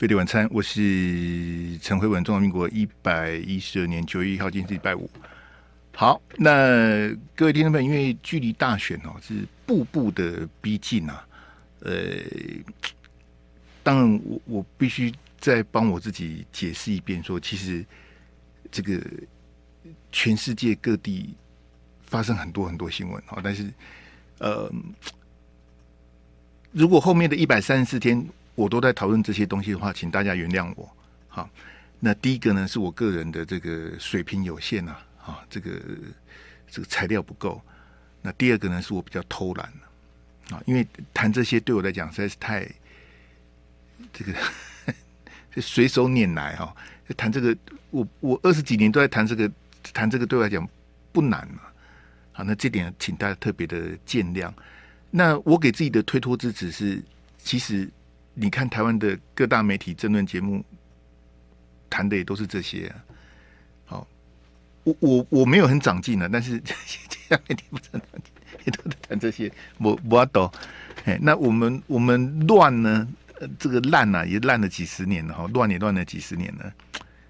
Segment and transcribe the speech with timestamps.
[0.00, 5.10] 飞碟晚餐，我是陈慧文，中华民国一百一十二年九月一号，今天是礼拜五。
[5.94, 11.28] 好，那各位听众朋友，因为距离大选哦是步步的逼近啊，
[11.80, 11.92] 呃，
[13.82, 17.84] 当然我我必须再帮我自己解释一遍说，说其实
[18.70, 18.98] 这个
[20.10, 21.34] 全世界各地
[22.00, 23.70] 发生很多很多新闻啊，但是
[24.38, 24.72] 呃，
[26.72, 28.26] 如果后面的一百三十四天。
[28.60, 30.86] 我都在讨论这些东西的话，请大家原谅我。
[31.28, 31.48] 好，
[31.98, 35.70] 那第一个呢，是我个人的这个水平有限啊，啊，这个
[36.70, 37.62] 这个材料不够。
[38.20, 39.66] 那第二个呢，是我比较偷懒
[40.50, 42.68] 啊，因为谈这些对我来讲实在是太
[44.12, 44.34] 这个
[45.56, 46.76] 随手拈来哈。
[47.16, 47.56] 谈这个，
[47.90, 49.50] 我我二十几年都在谈这个，
[49.94, 50.68] 谈这个对我来讲
[51.12, 51.62] 不难嘛。
[52.32, 54.52] 好，那这点请大家特别的见谅。
[55.10, 57.02] 那我给自己的推脱之词是，
[57.38, 57.88] 其实。
[58.40, 60.64] 你看台湾的各大媒体争论节目
[61.90, 63.04] 谈的也都是这些啊。
[63.84, 64.08] 好，
[64.84, 68.32] 我我我没有很长进啊，但是 这些媒体不长进，
[68.64, 69.52] 也都在谈这些。
[69.76, 70.50] 我我懂。
[71.04, 73.06] 哎，那我们我们乱呢？
[73.58, 76.72] 这个烂啊，也烂了几十年了哈，乱也乱了几十年了。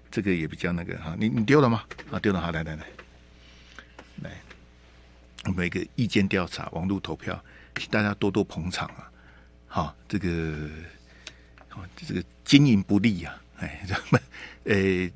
[0.09, 1.83] 这个也比较那个哈，你你丢了吗？
[2.11, 2.85] 啊，丢了，好，来来来，
[4.23, 4.31] 来，
[5.45, 7.41] 我们一个意见调查，网络投票，
[7.75, 9.11] 请大家多多捧场啊。
[9.67, 10.69] 好，这个，
[11.71, 14.21] 好，这个经营不利呀，哎，咱 们，
[14.65, 15.09] 呃，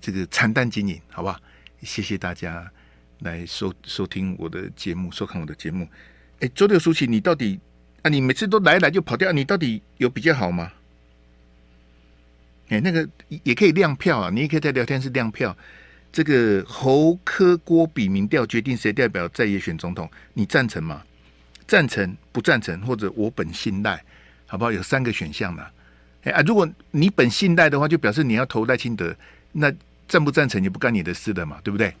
[0.00, 1.40] 这个惨淡经营，好不好？
[1.82, 2.70] 谢谢大家
[3.20, 5.88] 来收收听我的节目，收看我的节目。
[6.40, 7.60] 哎，周六舒淇，你到底
[8.02, 8.10] 啊？
[8.10, 10.72] 你每次都来来就跑掉，你到底有比较好吗？
[12.70, 13.08] 哎，那个
[13.44, 15.56] 也可以亮票啊，你也可以在聊天室亮票。
[16.12, 21.04] 这个侯科郭比民调决定谁代表在野选总统，你赞成吗？
[21.68, 24.02] 赞成、不赞成，或者我本信赖，
[24.46, 24.72] 好不好？
[24.72, 25.70] 有三个选项的。
[26.22, 29.14] 哎啊，如果你本信赖的话，就表示你要投赖清德。
[29.52, 29.72] 那
[30.06, 31.94] 赞不赞成也不干你的事的嘛，对不对？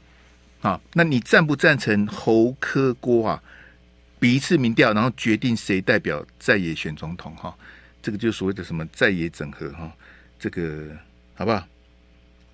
[0.60, 3.42] 好，那你赞不赞成侯科郭啊？
[4.18, 7.56] 比一次民调，然后决定谁代表在野选总统哈？
[8.02, 9.90] 这个就所谓的什么在野整合哈？
[10.38, 10.88] 这个
[11.34, 11.66] 好不好？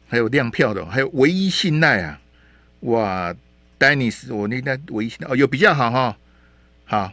[0.09, 2.21] 还有亮票的，还有唯一信赖啊！
[2.81, 3.35] 哇，
[3.77, 6.17] 丹尼斯，我那那唯一信赖哦，有比较好哈。
[6.85, 7.13] 好，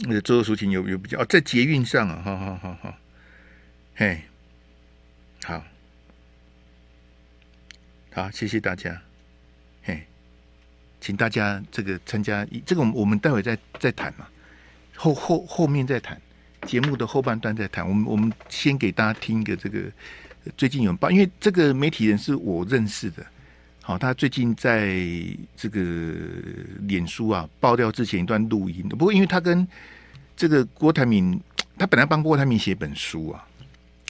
[0.00, 2.94] 那个周淑琴有有比较哦，在捷运上啊，好好好好，
[3.98, 4.20] 嘿，
[5.42, 5.64] 好，
[8.12, 9.00] 好，谢谢大家，
[9.82, 10.02] 嘿，
[11.00, 14.28] 请大家这个参加，这个我们我们待会再再谈嘛，
[14.94, 16.20] 后后后面再谈，
[16.66, 19.90] 节目的后半段再谈，我们我们先给大家听一个这个
[20.58, 23.24] 最近有报，因为这个媒体人是我认识的。
[23.80, 24.94] 好，他最近在
[25.56, 25.80] 这个
[26.80, 29.66] 脸书啊爆料之前一段录音，不过因为他跟
[30.36, 31.40] 这个郭台铭，
[31.78, 33.48] 他本来帮郭台铭写本书啊，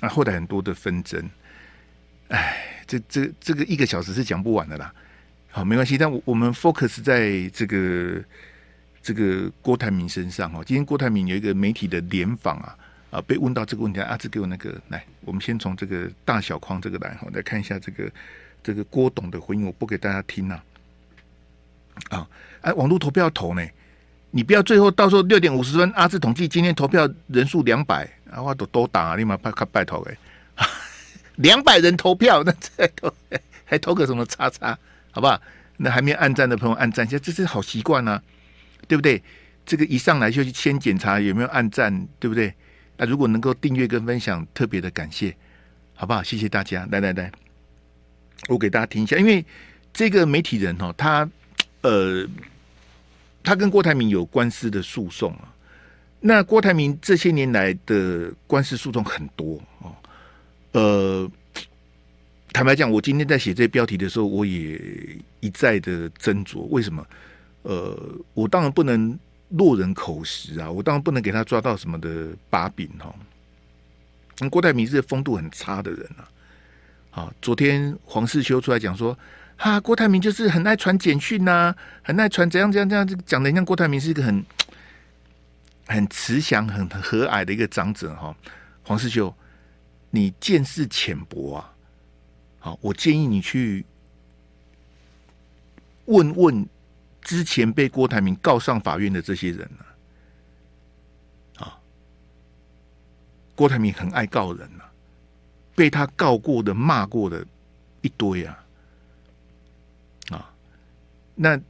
[0.00, 1.28] 啊，后来很多的纷争，
[2.28, 4.92] 哎，这这这个一个小时是讲不完的啦。
[5.50, 8.22] 好，没关系，但我我们 focus 在这个
[9.02, 10.62] 这个郭台铭身上哈。
[10.64, 12.76] 今天郭台铭有一个媒体的联访啊，
[13.10, 18.10] 啊，被问到这个问题，啊，志给我那个来，我们先从这个大小框这个来哈，来看一下这个。
[18.62, 20.60] 这个郭董的回应我不给大家听呐，
[22.08, 22.28] 啊，
[22.62, 23.64] 哎，网络投票投呢，
[24.32, 30.16] 你不要最后到时候六点五十分阿志统计今天投票人数两百，啊，我都都打，立马拜开拜托哎，
[31.36, 33.12] 两百人投票，那这投
[33.64, 34.76] 还投个什么叉叉，
[35.10, 35.40] 好不好？
[35.78, 38.22] 那还没有按赞的朋友按赞一下，这是好习惯啊，
[38.88, 39.22] 对不对？
[39.64, 42.54] 这个一上来就去先检查有没有按赞，对不对？
[42.96, 45.36] 啊，如果能够订阅跟分享，特别的感谢，
[45.94, 46.22] 好不好？
[46.22, 47.30] 谢谢大家，来来来。
[48.48, 49.44] 我给大家听一下，因为
[49.92, 51.28] 这个媒体人哦，他
[51.82, 52.26] 呃，
[53.42, 55.52] 他跟郭台铭有官司的诉讼啊。
[56.20, 59.94] 那郭台铭这些年来的官司诉讼很多哦。
[60.72, 61.30] 呃，
[62.52, 64.80] 坦白讲，我今天在写这些标题的时候，我也
[65.40, 66.60] 一再的斟酌。
[66.70, 67.06] 为什么？
[67.62, 67.96] 呃，
[68.34, 69.18] 我当然不能
[69.50, 73.14] 落人口实啊，我当然不能给他抓到什么的把柄哈。
[74.50, 76.28] 郭台铭是风度很差的人啊。
[77.10, 79.16] 啊，昨天黄世修出来讲说，
[79.56, 84.44] 哈、郭台铭就是很爱传简讯呐，很爱传怎样怎样怎样，讲的像郭台铭是一个很
[85.86, 88.36] 很慈祥、很和蔼的一个长者哈。
[88.82, 89.34] 黄世修，
[90.10, 91.74] 你见识浅薄啊！
[92.58, 93.84] 好，我建议你去
[96.04, 96.68] 问问
[97.22, 99.86] 之前被郭台铭告上法院的这些人啊。
[101.64, 101.78] 啊，
[103.54, 104.92] 郭台铭很爱告人啊。
[105.74, 107.46] 被他告过的、骂过的
[108.00, 108.64] 一堆啊，
[110.30, 110.50] 啊，
[111.34, 111.60] 那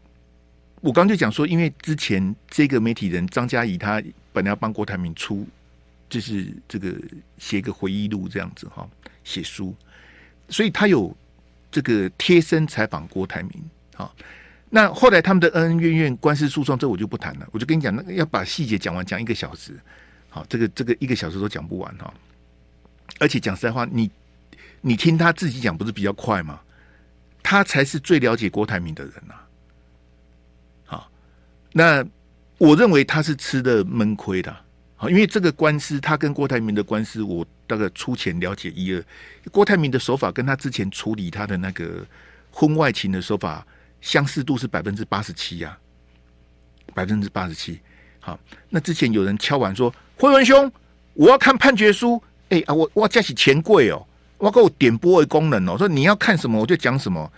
[0.86, 4.00] 我刚就讲说，因为之前这个媒体人张嘉仪，他
[4.32, 5.44] 本来要帮郭台铭出
[6.08, 6.94] 就是这个
[7.38, 8.88] 写一个回忆录这样子哈，
[9.24, 9.74] 写书，
[10.48, 11.12] 所以他有
[11.72, 13.50] 这个贴身采访郭台铭
[13.96, 14.08] 啊。
[14.70, 17.48] 那后来他们的恩恩怨怨、官司诉讼，这我就不谈了。
[17.50, 19.76] 我就跟你讲，那个要把细节讲完，讲一个小时，
[20.28, 22.14] 好，这个这个一个小时都讲不完哈。
[23.18, 24.08] 而且讲实在话，你
[24.82, 26.60] 你听他自己讲，不是比较快吗？
[27.42, 29.34] 他才是最了解郭台铭的人呐。
[31.76, 32.02] 那
[32.56, 34.56] 我认为他是吃的闷亏的。
[34.96, 39.04] 好，因为这个官司，他跟郭台铭的官司，我大概粗浅了解一二。
[39.52, 42.06] 郭台铭的手法跟他之前处理他的那个
[42.50, 43.66] 婚外情的手法。
[44.02, 45.76] 相似度是百分之八十七呀，
[46.94, 47.80] 百分之八十七。
[48.20, 48.38] 好，
[48.68, 50.70] 那之前有人敲碗说：“辉文兄，
[51.14, 52.22] 我要看判决书。
[52.50, 54.06] 欸”哎啊，我我加起钱柜哦，
[54.38, 55.76] 我给我点播的功能哦。
[55.76, 57.32] 说你要看什么，我就讲什么。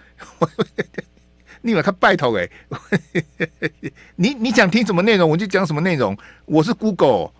[1.63, 2.49] 你把他拜托哎，
[4.17, 6.17] 你你想听什么内容，我就讲什么内容。
[6.47, 7.33] 我是 Google，我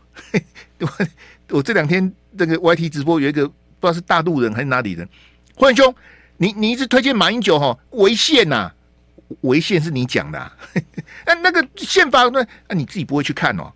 [1.51, 5.09] 我这两天这个 YT 直播有一个不知道是大陆人还是哪里人。
[5.55, 5.95] 辉文兄，
[6.37, 8.71] 你你一直推荐马英九哈违宪呐？
[9.43, 10.57] 违宪是你讲的，啊，
[11.27, 13.73] 那那个宪法那那你自己不会去看哦？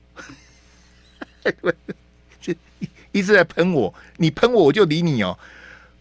[2.41, 2.56] 这
[3.12, 5.39] 一直在喷我，你喷我我就理你哦，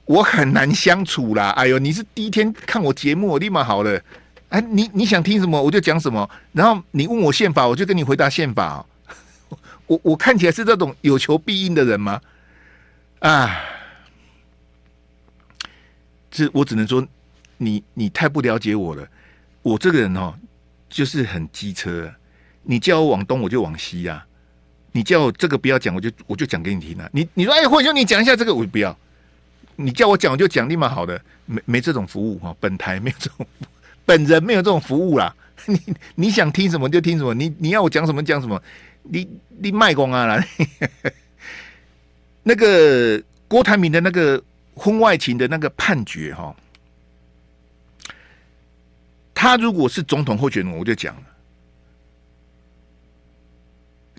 [0.05, 1.49] 我很难相处啦。
[1.49, 4.01] 哎呦，你是第一天看我节目，我立马好了。
[4.51, 8.85] 哎，你你想听什么我就讲什么，然后你问我宪法，我就跟你回答宪法，哦。
[9.87, 12.21] 我我看起来是这种有求必应的人吗？
[13.19, 13.59] 啊，
[16.29, 17.05] 这我只能说
[17.57, 19.07] 你你太不了解我了。
[19.61, 20.33] 我这个人哦，
[20.89, 22.13] 就是很机车。
[22.63, 24.25] 你叫我往东，我就往西呀、
[24.91, 27.09] 你叫我这个不要讲，我就我就讲给你听啊。
[27.13, 28.97] 你你说哎，或者你讲一下这个，我不要。
[29.77, 32.55] 你叫我讲，我就讲立马好的，没没这种服务哈。
[32.59, 33.47] 本台没有这种，
[34.11, 35.33] 本人没有这种服务啦。
[35.67, 35.79] 你
[36.15, 38.61] 你想听什么就听什么，你你要我讲什么讲什么。
[39.03, 39.25] 你
[39.59, 40.45] 你卖光啊啦。
[42.43, 44.43] 那个郭台铭的那个
[44.75, 46.53] 婚外情的那个判决哈。
[49.33, 51.23] 他如果是总统候选人，我就讲了，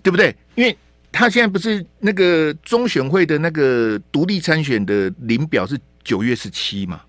[0.01, 0.35] 对不对？
[0.55, 0.75] 因为
[1.11, 7.01] 他现在不是那个中选会的那个独立参选的领表是九月十七嘛？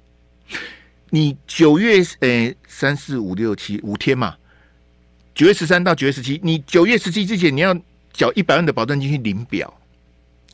[1.15, 4.35] 你九月诶三四五六七五天嘛？
[5.33, 7.73] 九月十三到九月十七，你九月十七之前你要
[8.13, 9.73] 缴一百万的保证金去领表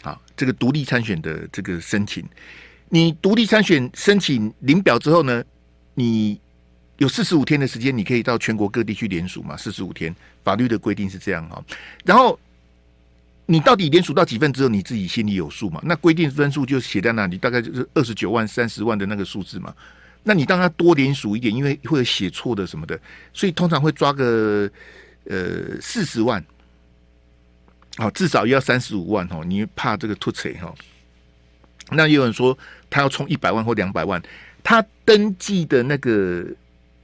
[0.02, 2.22] 啊，这个独立参选的这个申请，
[2.90, 5.42] 你独立参选申请领表之后呢，
[5.94, 6.38] 你。
[6.98, 9.56] 有四十五天的时间，你可以到全国各地去联署嘛？
[9.56, 10.14] 四十五天，
[10.44, 11.64] 法律的规定是这样哈。
[12.04, 12.38] 然后
[13.46, 15.80] 你到底联署到几份之后，你自己心里有数嘛？
[15.82, 19.74] 那规定分数就写在那里，大概就是二十九万、三十万的那个数字嘛。
[20.22, 22.98] 那你当他多联署一点，因为会有写错的什么的，
[23.32, 24.70] 所以通常会抓个
[25.24, 26.44] 呃四十万，
[27.96, 29.44] 好，至少要三十五万哦。
[29.44, 30.74] 你怕这个突槌哈？
[31.90, 32.56] 那也有人说
[32.88, 34.22] 他要充一百万或两百万，
[34.62, 36.46] 他登记的那个。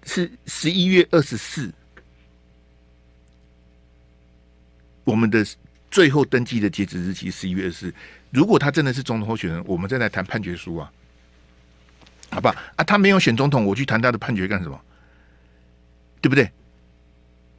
[0.08, 1.68] 是十一月二十四，
[5.02, 5.44] 我们的
[5.90, 7.94] 最后登记的截止日期十一月二十四。
[8.30, 10.92] 如果他真的是总统候选人，我们再来谈判决书啊，
[12.36, 12.54] 好吧？
[12.76, 14.80] 啊，他没有选总统，我去谈他的判决干什么？
[16.20, 16.50] 对不对？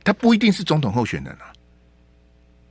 [0.04, 1.52] 他不一定是总统候选人啊。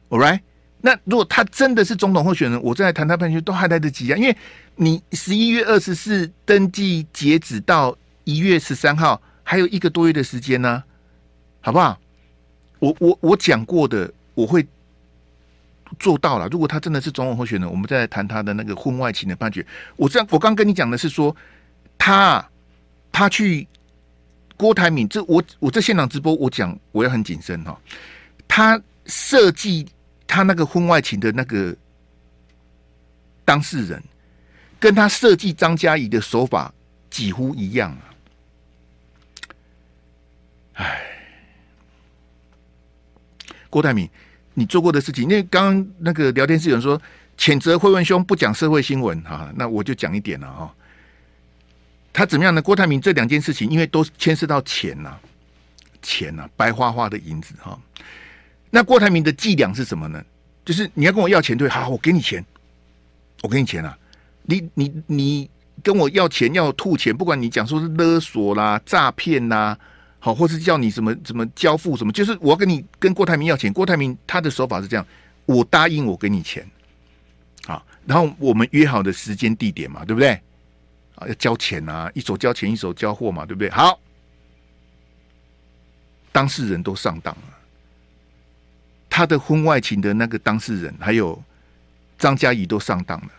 [0.08, 0.40] All right，
[0.80, 4.36] 那如果他真的是总统候选人，我再来谈他判决都还来得及啊，因为
[4.76, 9.20] 你十一月二十四登记截止到一月十三号。
[9.48, 10.82] 还有一个多月的时间呢，
[11.60, 11.96] 好不好？
[12.80, 14.66] 我我我讲过的，我会
[16.00, 16.48] 做到了。
[16.48, 19.64] 如果他真的是总统候选人，我们再来谈他的那个婚外情的判决。
[19.94, 21.36] 我这样，我刚跟你讲的是说，
[22.06, 22.48] 他
[23.10, 23.66] 他去
[24.56, 27.76] 郭台铭，这我我这现场直播，我讲我要很谨慎哈。
[28.46, 29.84] 他设计
[30.24, 31.74] 他那个婚外情的那个
[33.44, 34.00] 当事人，
[34.78, 36.72] 跟他设计张嘉仪的手法
[37.10, 38.02] 几乎一样啊。
[40.74, 41.02] 哎，
[43.68, 44.08] 郭台铭，
[44.54, 47.02] 你做过的事情，因为刚刚那个聊天室有人说
[47.36, 50.72] 谴责辉文兄不讲社会新闻哈，那我就讲一点了哈。
[52.16, 52.62] 他怎么样呢？
[52.62, 55.14] 郭台铭这两件事情，因为都牵涉到钱呐，
[56.00, 57.78] 钱呐，白花花的银子哈。
[58.70, 60.24] 那郭台铭的伎俩是什么呢？
[60.64, 62.42] 就是你要跟我要钱，对，好，我给你钱，
[63.42, 63.94] 我给你钱啊，
[64.44, 65.50] 你你你
[65.82, 69.78] 跟我要钱要吐钱，不管你讲说是勒索啦、诈骗啦。
[70.18, 73.70] 好，或是叫你什么什么交付什么，就是我要跟你跟郭台铭要钱。
[73.70, 75.06] 郭台铭他的手法是这样，
[75.44, 76.66] 我答应我给你钱，
[77.66, 80.40] 好，然后我们约好的时间地点嘛，对不对？
[81.16, 83.70] 啊，要交钱啊，一手交钱一手交货嘛，对不对？
[83.70, 83.98] 好，
[86.30, 87.58] 当事人都上当了，
[89.08, 91.42] 他的婚外情的那个当事人，还有
[92.18, 93.30] 张嘉怡都上当了，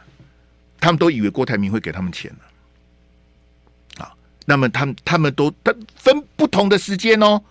[0.80, 4.04] 他们都以为郭台铭会给他们钱了。
[4.04, 4.16] 啊，
[4.46, 7.44] 那么他们他们都他分不同的时间哦，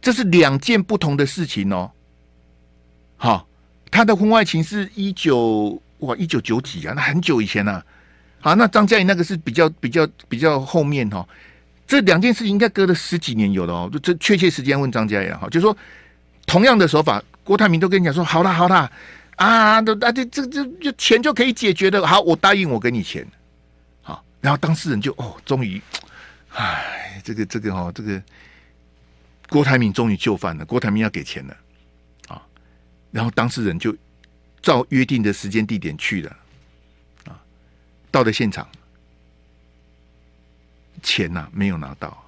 [0.00, 1.92] 这是两件不同的事情哦。
[3.16, 3.46] 好，
[3.92, 7.86] 他的婚外情是一九哇一九九几啊，那很久以前啊。
[8.40, 11.26] 好，那张嘉仪那个是比较比较比较后面哦。
[11.86, 13.90] 这两件事情应该隔了十几年有了哦。
[13.92, 15.76] 就这确切时间问张嘉仪哈，就说
[16.46, 18.90] 同样的手法，郭台铭都跟你讲说好啦好啦
[19.36, 22.06] 啊，都啊这这这钱就可以解决的。
[22.06, 23.26] 好，我答应我给你钱。
[24.02, 25.80] 好，然后当事人就哦，终于，
[26.54, 28.22] 哎，这个这个哦，这个
[29.48, 31.56] 郭台铭终于就范了，郭台铭要给钱了。
[32.28, 32.40] 啊，
[33.10, 33.94] 然后当事人就
[34.62, 36.36] 照约定的时间地点去了。
[38.10, 38.68] 到了现场，
[41.02, 42.24] 钱呐、啊、没有拿到。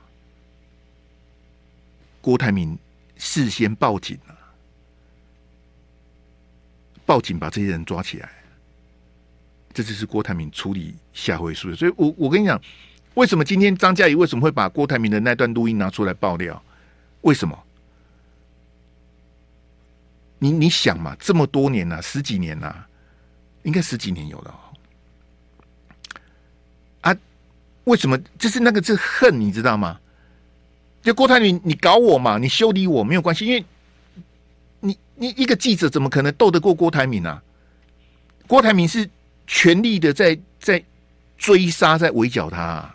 [2.20, 2.78] 郭台铭
[3.16, 4.38] 事先报警了，
[7.04, 8.30] 报警把这些人抓起来。
[9.74, 11.76] 这就是郭台铭处理下回书的。
[11.76, 12.60] 所以我我跟你讲，
[13.14, 16.62] 为什么今天张嘉仪为什么会把郭台铭的那段录音拿出来爆料？
[17.22, 17.58] 为什么？
[20.38, 22.88] 你你想嘛，这么多年了、十几年了、啊，
[23.62, 24.60] 应该十几年有了。
[27.84, 28.16] 为什么？
[28.38, 29.98] 就是那个是恨，你知道吗？
[31.02, 33.64] 就郭台铭，你搞我嘛，你修理我没有关系，因为
[34.80, 37.42] 你你一个记者怎么可能斗得过郭台铭啊？
[38.46, 39.08] 郭台铭是
[39.46, 40.82] 全力的在在
[41.36, 42.94] 追杀，在围剿他，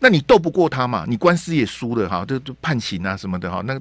[0.00, 1.04] 那你斗不过他嘛？
[1.06, 3.62] 你官司也输了哈，都都判刑啊什么的哈。
[3.64, 3.80] 那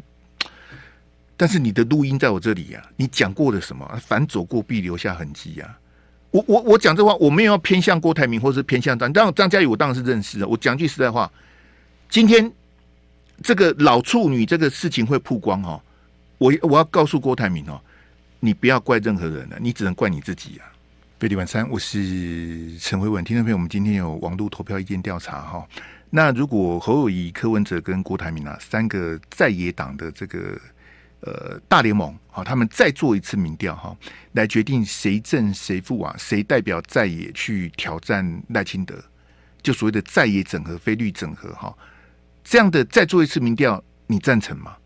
[1.35, 3.99] 但是你的录音在我这里呀，你讲过了什么？
[4.05, 5.77] 反走过必留下痕迹呀。
[6.31, 9.11] 我我我讲这话，我没有要偏向郭台铭，或是偏向张。
[9.11, 10.47] 当然张嘉仪，我当然是认识的。
[10.47, 11.31] 我讲句实在话，
[12.09, 12.51] 今天
[13.41, 15.81] 这个老处女这个事情会曝光哦，
[16.37, 17.79] 我我要告诉郭台铭哦，
[18.41, 20.67] 你不要怪任何人了，你只能怪你自己啊。
[21.19, 25.65] 飞利晚餐，我是陈慧文，听众朋友，我们今天有网络投票意见调查哈。
[26.09, 30.59] 那如果侯友宜、柯文哲跟郭台铭啊三个在野党的这个。
[31.21, 33.97] 呃，大联盟好，他们再做一次民调哈，
[34.33, 36.15] 来决定谁胜谁负啊？
[36.17, 38.95] 谁代表在野去挑战赖清德？
[39.63, 41.75] 就所谓的在野整合、非绿整合哈，
[42.43, 44.77] 这样的再做一次民调，你赞成吗？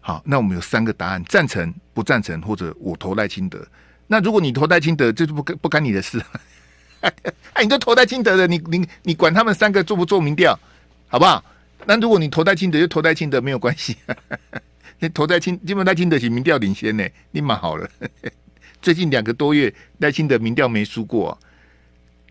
[0.00, 3.64] 好，那我们有三个答案：赞成、不赞成，或者我投赖清德。
[4.08, 6.20] 那如果你投赖清德，这就不干不干你的事。
[7.00, 10.58] 哎， 你都投赖清德的，你你你管他们三个做不做民调，
[11.08, 11.42] 好不好？
[11.86, 13.96] 那如果你投赖清德，就投赖清德没有关系。
[14.98, 17.88] 那投在清，基本赖清德是民调领先呢，你蛮好了。
[18.80, 21.38] 最近两个多月，赖清德民调没输过、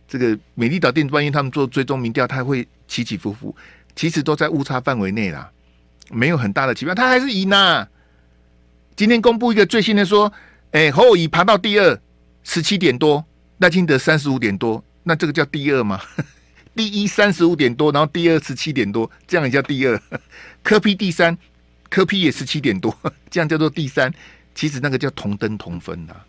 [0.07, 3.55] 这个美丽岛电子报，因他们做追踪民调，他会起起伏伏，
[3.95, 5.51] 其实都在误差范围内啦，
[6.09, 7.87] 没有很大的起伏，他还是赢呐、
[8.95, 10.31] 今天公布一个最新的说，
[10.71, 11.99] 哎、欸，侯友爬到第二，
[12.43, 13.25] 十七点多，
[13.57, 15.99] 赖清德三十五点多，那这个叫第二吗？
[16.75, 20.01] 第一三十五点多，然后第二十七点多，这样也叫第二。
[20.63, 21.37] 柯 P 第三。
[21.89, 22.95] 科 P 也十七点多，
[23.29, 24.13] 这样叫做第三。
[24.53, 26.25] 其实那个叫同登同分呐、啊，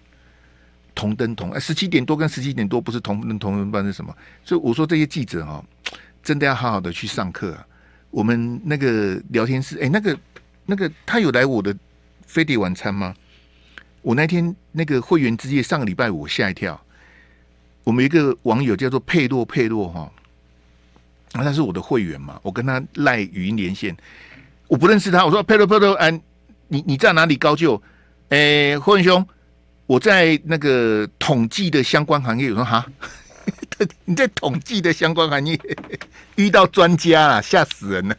[0.95, 4.13] 同登同哎，十七点多跟十七点多不是同登同分，不是什么？
[4.45, 5.65] 所以我说这些记者哈、哦，
[6.23, 7.67] 真的要好好的去上课啊。
[8.11, 10.19] 我们那个聊天室，哎，那个
[10.65, 11.77] 那个他有来我的
[12.27, 13.15] 飞碟晚餐吗？
[14.03, 16.81] 我那天那个会员之夜上个礼拜五吓一跳。
[17.85, 20.13] 我们一个网友叫做佩洛佩洛哈，
[21.35, 23.97] 那是我的会员嘛，我跟他赖语音连线。
[24.69, 26.11] 我不认识他，我说佩洛佩洛，哎，
[26.69, 27.81] 你你在哪里高就？
[28.29, 29.25] 哎，霍文兄，
[29.87, 32.51] 我在那个统计的相关行业。
[32.51, 32.85] 我说哈，
[34.05, 35.57] 你在统计的相关行业
[36.35, 38.17] 遇到专家了，吓死人了。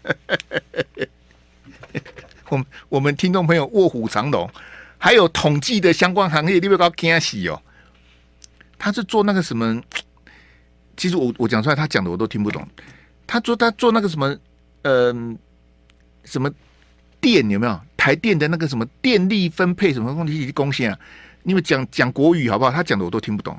[2.50, 4.50] 我我们听众朋友卧虎藏龙，
[4.98, 7.62] 还有统计的相关行业，你不要惊喜哦。
[8.80, 9.82] 他是做那个什么？
[10.96, 12.66] 其实我我讲出来，他讲的我都听不懂。
[13.28, 14.34] 他做他做那个什么？
[14.84, 15.38] 嗯、
[16.28, 16.52] 什么
[17.22, 21.00] 电有没有台电的那个什么电力分配什么东西贡献啊？
[21.44, 22.72] 你们讲讲国语好不好？
[22.72, 23.58] 他讲的我都听不懂。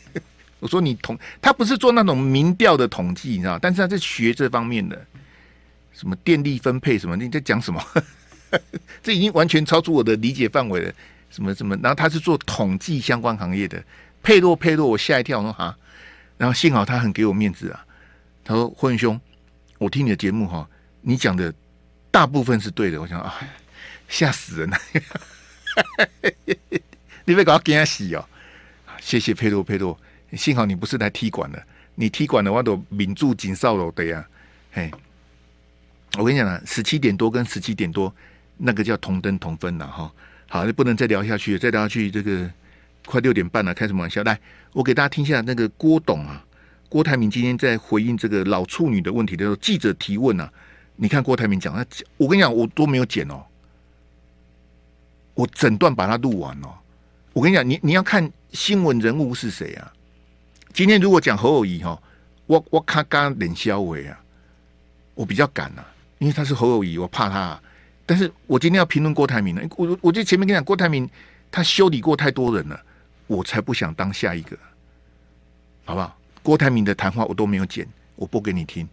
[0.58, 3.58] 我说你统他不是做那种民调的统计，你知道？
[3.58, 5.06] 但是他是学这方面的，
[5.92, 7.14] 什么电力分配什么？
[7.14, 7.80] 你在讲什么？
[9.02, 10.92] 这已经完全超出我的理解范围了。
[11.30, 11.76] 什么什么？
[11.82, 13.84] 然后他是做统计相关行业的，
[14.22, 15.76] 佩洛佩洛，我吓一跳，我说哈。
[16.38, 17.84] 然后幸好他很给我面子啊，
[18.42, 19.20] 他说霍兄，
[19.76, 20.68] 我听你的节目哈，
[21.02, 21.52] 你讲的。
[22.10, 23.34] 大部分是对的，我想啊，
[24.08, 24.78] 吓死人了！
[27.24, 28.24] 你别搞惊死哦！
[29.00, 29.96] 谢谢佩洛佩洛，
[30.32, 31.62] 幸好你不是来踢馆的，
[31.94, 34.26] 你踢馆的话都抿住紧哨了对呀。
[34.72, 34.90] 嘿，
[36.18, 38.12] 我跟你讲啊，十七点多跟十七点多
[38.56, 40.10] 那个叫同灯同分了哈。
[40.48, 42.50] 好，你不能再聊下去，再聊下去这个
[43.04, 44.22] 快六点半了，开什么玩笑？
[44.24, 44.40] 来，
[44.72, 46.42] 我给大家听一下那个郭董啊，
[46.88, 50.50] 郭台铭今天在回应这个老处女的问题的时候，记者提问啊，
[51.00, 51.86] 你看郭台铭讲，他
[52.16, 53.40] 我跟你讲，我都没有剪哦，
[55.34, 56.74] 我整段把它录完哦。
[57.32, 59.92] 我跟你讲，你你要看新闻人物是谁啊？
[60.72, 61.96] 今天如果讲侯友谊哈，
[62.46, 64.20] 我我看刚脸肖伟啊，
[65.14, 65.86] 我比较敢、啊，
[66.18, 67.62] 因为他是侯友谊，我怕他、啊。
[68.04, 71.08] 但是我今天要评论郭台铭呢，我我就前面跟你讲，郭台铭
[71.50, 72.80] 他修理过太多人了，
[73.28, 74.58] 我才不想当下一个，
[75.84, 76.18] 好不好？
[76.42, 77.86] 郭台铭的谈话我都没有剪，
[78.16, 78.88] 我播给你听，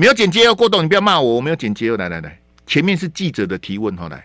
[0.00, 2.34] 没有剪接哦，郭董你不要骂我，我没有剪接哦，来来来，
[2.66, 4.16] 前面是记者的提问，好来。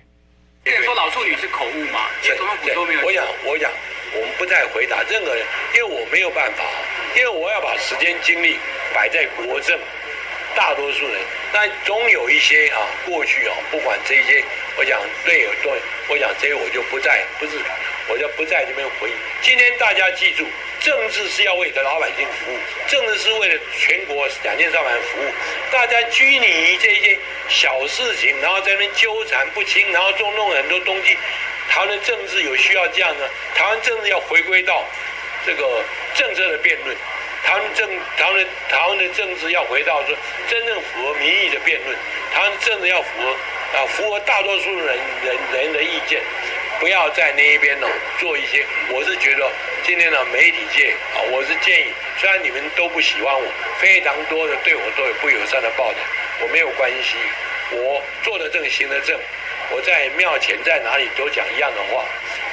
[0.64, 2.08] 说老处女是口误吗？
[2.24, 3.02] 总统府都没有。
[3.06, 3.70] 我想，我想，
[4.16, 6.64] 我们不再回答任何人，因为我没有办法，
[7.18, 8.56] 因为我要把时间精力
[8.94, 9.78] 摆在国政，
[10.56, 11.20] 大多数人，
[11.52, 14.42] 但总有一些啊，过去啊，不管这些，
[14.78, 15.74] 我想对有对，
[16.08, 17.58] 我想这些我就不再，不是，
[18.08, 19.16] 我就不在这边回应。
[19.42, 20.46] 今天大家记住。
[20.82, 22.58] 政治是要为的老百姓服务，
[22.88, 25.26] 政治是为了全国两千三百万服务。
[25.72, 27.18] 大家拘泥于这些
[27.50, 31.18] 小事情，然后在那边纠缠不清，然后中弄很多东西。
[31.70, 33.28] 台湾的政治有需要这样呢？
[33.56, 34.86] 台湾政治要回归到
[35.44, 35.82] 这个
[36.14, 36.96] 政策的辩论。
[37.44, 40.16] 台湾政台湾的台湾的政治要回到说
[40.48, 41.98] 真正符合民意的辩论。
[42.32, 43.32] 台湾政治要符合
[43.80, 46.22] 啊符合大多数人人人的意见。
[46.80, 47.88] 不要在那一边呢
[48.20, 49.50] 做一些，我是觉得
[49.84, 51.86] 今天的媒体界啊，我是建议，
[52.20, 53.48] 虽然你们都不喜欢我，
[53.80, 55.98] 非常多的对我都有不友善的报道，
[56.42, 57.16] 我没有关系，
[57.72, 59.18] 我做的正行得正，
[59.72, 62.06] 我在庙前在哪里都讲一样的话，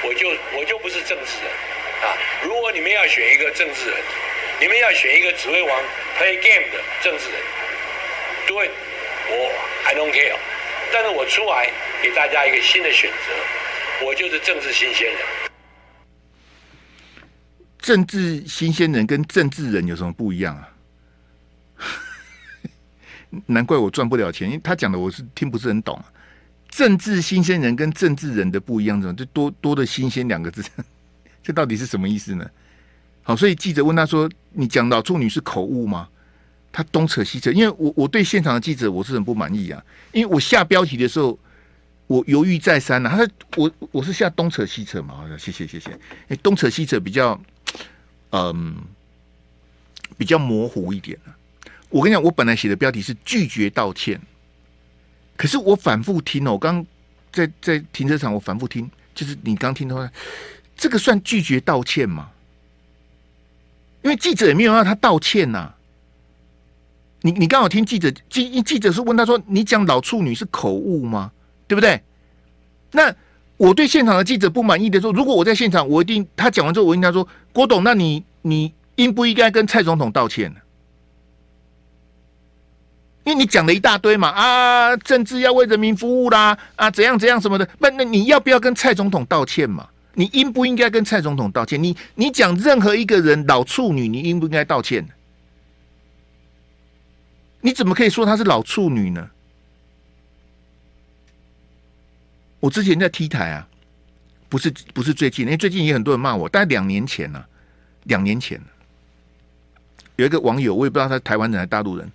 [0.03, 2.17] 我就我就不是政治人啊。
[2.43, 3.97] 如果你们要选一个政治人，
[4.61, 5.85] 你们要选一个只会玩
[6.19, 7.41] play game 的政治人，
[8.47, 8.71] 对，
[9.29, 9.53] 我
[9.85, 10.37] I don't care，
[10.93, 11.69] 但是我出来
[12.01, 13.62] 给大家一个新的选择。
[14.05, 15.19] 我就是政治新鲜人。
[17.79, 20.69] 政治新鲜人跟政治人有什么不一样啊？
[23.47, 26.05] 难怪我赚不了钱，因为他讲的我是听不是很懂啊。
[26.69, 30.63] 政治新鲜人跟政治人的不一样，怎么就多多的新鲜两个字？
[31.43, 32.49] 这到底是什么意思呢？
[33.23, 36.09] 好，所以记者问他说：“你讲老处女是口误吗？”
[36.71, 41.39] 他东扯西扯，因为我我对现场的记者我是很不满意啊，因为我下标题的时候。
[42.13, 45.99] 我犹豫再三了、啊，他说我我是下东扯西扯嘛，谢谢谢谢，
[46.29, 47.41] 哎，东扯西扯比较，
[48.33, 48.77] 嗯，
[50.19, 51.33] 比较模糊一点、啊、
[51.89, 54.21] 我跟你讲，我本来写的标题是拒绝道歉，
[55.39, 56.85] 可是我反复听哦，刚
[57.33, 60.07] 在在停车场我反复听，就是你刚听的话，
[60.77, 62.29] 这个算拒绝道歉吗？
[64.03, 65.73] 因为记者也没有让他道歉呐、
[67.23, 71.33] 你你刚好听记者记记者是问他说，你讲老处女是口误吗？
[71.73, 72.03] 对不对？
[72.91, 73.15] 那
[73.57, 80.61] 我对现场的记者不满意的说，如果我在现场，我一定他讲完之后，我应该说郭董，那你你应不应该跟蔡总统道歉呢？
[83.25, 89.89] 因为你讲了一大堆嘛，啊，政治要为人民服务啦，啊，怎样怎样什么的，那那你要不要跟蔡总统道歉嘛？
[90.13, 91.83] 你应不应该跟蔡总统道歉？
[91.83, 95.09] 你你讲任何一个人老处女，你应不应该道歉？
[97.63, 99.31] 你怎么可以说她是老处女呢？
[102.63, 103.67] 我之前在 T 台啊，
[104.49, 106.49] 不是不是最近，因为最近也很多人骂我。
[106.49, 107.45] 大概两年前呢、
[108.05, 108.61] 两年前
[110.15, 112.09] 有一个网友，我也不知道他是台湾人还是大陆人，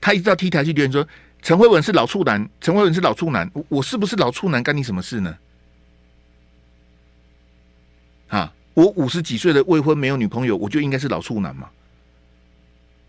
[0.00, 1.06] 他一直到 T 台去留言说
[1.42, 5.36] 陈慧文是老处男，陈慧文是老处男，我是不是老处男，干你什么事呢？
[8.28, 11.68] 啊，我五十几岁的未婚没有女朋友，我就应该是老处男嘛？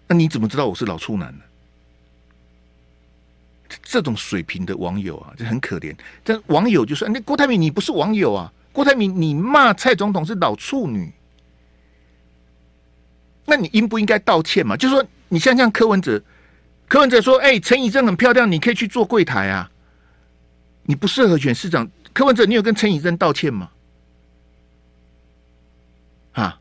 [0.09, 1.45] 那你怎么知道我是老处男呢？
[3.81, 5.95] 这种水平的网友啊，就很可怜。
[6.23, 8.51] 但网友就说：“那郭台铭，你不是网友啊？
[8.71, 11.11] 郭台铭，你骂蔡总统是老处女，
[13.45, 14.75] 那你应不应该道歉嘛？
[14.75, 16.21] 就说，你像像柯文哲，
[16.87, 19.69] 柯文哲说：‘哎、陈以正很漂亮，你可以去做柜台啊。’
[20.83, 21.89] 你不适合选市长。
[22.13, 23.69] 柯文哲，你有跟陈以正道歉吗？
[26.33, 26.59] 啊？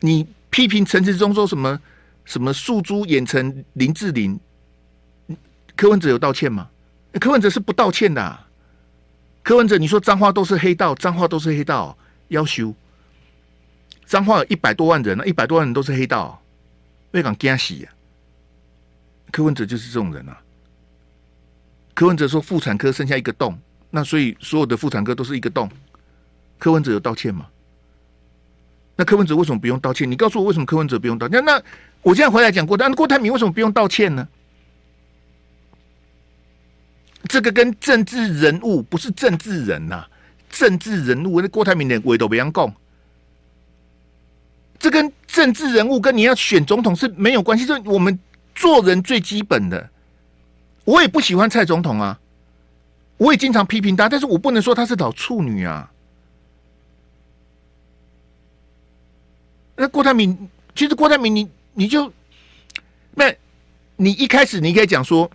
[0.00, 1.80] 你批评陈时中说什么
[2.24, 4.38] 什么诉诸演成林志玲？”
[5.76, 6.68] 柯文哲有道歉吗？
[7.20, 8.48] 柯文哲是不道歉的、啊。
[9.42, 11.96] 柯文哲，你说脏话都是黑道，脏话都是黑道，
[12.28, 12.74] 要修。
[14.04, 16.42] 脏话有一百多万人，一百多万人都是黑道，
[17.10, 17.88] 被讲惊死呀。
[19.30, 20.40] 柯文哲就是这种人啊。
[21.94, 23.56] 柯文哲说妇产科剩下一个洞，
[23.90, 25.70] 那所以所有的妇产科都是一个洞。
[26.58, 27.46] 柯文哲有道歉吗？
[28.96, 30.10] 那柯文哲为什么不用道歉？
[30.10, 31.44] 你告诉我为什么柯文哲不用道歉？
[31.44, 31.62] 那
[32.02, 34.26] 我现在回来讲郭台，郭台铭为什么不用道歉呢？
[37.28, 40.06] 这个跟政治人物不是政治人呐、
[40.50, 42.74] 政治人物那郭台铭连鬼都不让讲，
[44.78, 47.64] 这跟政治人物跟你要选总统是没有关系。
[47.64, 48.18] 这我们
[48.54, 49.90] 做人最基本的。
[50.84, 52.20] 我也不喜欢蔡总统啊，
[53.16, 55.90] 我也经常批评他，但是我不能说他是老处女啊。
[59.74, 62.12] 那郭台铭，其实郭台铭，你你就
[63.14, 63.34] 那，
[63.96, 65.28] 你一开始你可以讲说，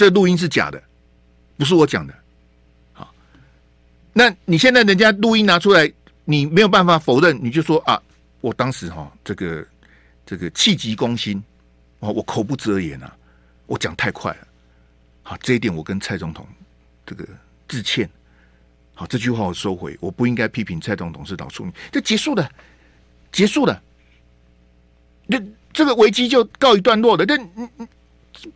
[0.00, 0.82] 这录音是假的，
[1.58, 2.14] 不是我讲的。
[2.94, 3.12] 好，
[4.14, 5.92] 那你现在人家录音拿出来，
[6.24, 8.00] 你没有办法否认，你就说啊，
[8.40, 9.66] 我当时哈这个
[10.24, 11.44] 这个气急攻心，
[11.98, 13.14] 哦，我口不择言啊。
[13.66, 14.48] 我讲太快了，
[15.22, 16.48] 好，这一点我跟蔡总统
[17.04, 17.28] 这个
[17.68, 18.08] 致歉。
[18.94, 21.72] 好，这句话我收回，我不应该批评蔡总统是老处女。
[21.92, 22.50] 这结束了，
[23.32, 23.82] 结束了，
[25.26, 25.38] 那
[25.74, 27.26] 这个危机就告一段落了。
[27.26, 27.88] 那嗯嗯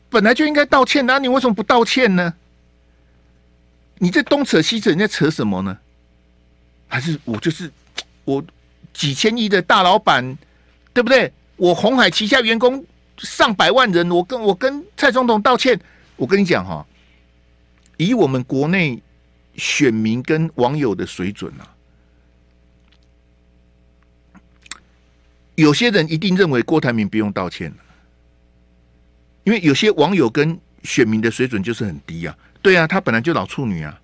[0.08, 2.34] 本来就应该道歉的，你为什么不道歉呢？
[3.98, 5.78] 你这东扯西扯，你在扯什么呢？
[6.88, 7.70] 还是我就是
[8.24, 8.44] 我
[8.92, 10.36] 几千亿的大老板，
[10.92, 11.32] 对不对？
[11.56, 12.84] 我鸿海旗下员工。
[13.18, 15.80] 上百万人，我跟我跟蔡总统道歉。
[16.16, 16.84] 我跟你讲哈，
[17.96, 19.00] 以我们国内
[19.54, 21.62] 选民跟网友的水准啊，
[25.54, 27.72] 有些人一定认为郭台铭不用道歉，
[29.44, 32.36] 因为有些网友跟选民的水准就是很低啊。
[32.60, 33.98] 对啊，他本来就老处女啊。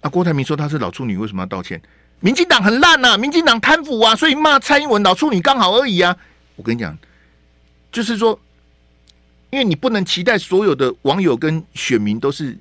[0.00, 1.80] 啊，郭台铭说他是老处女，为什么要道歉？
[2.20, 6.16] 民进党很烂呐，民进党贪腐啊，所以骂蔡英文老处女刚好而已啊。
[6.56, 6.96] 我跟你讲。
[7.92, 8.38] 就是说，
[9.50, 12.56] 因为你不能期待所有的网友跟选民都是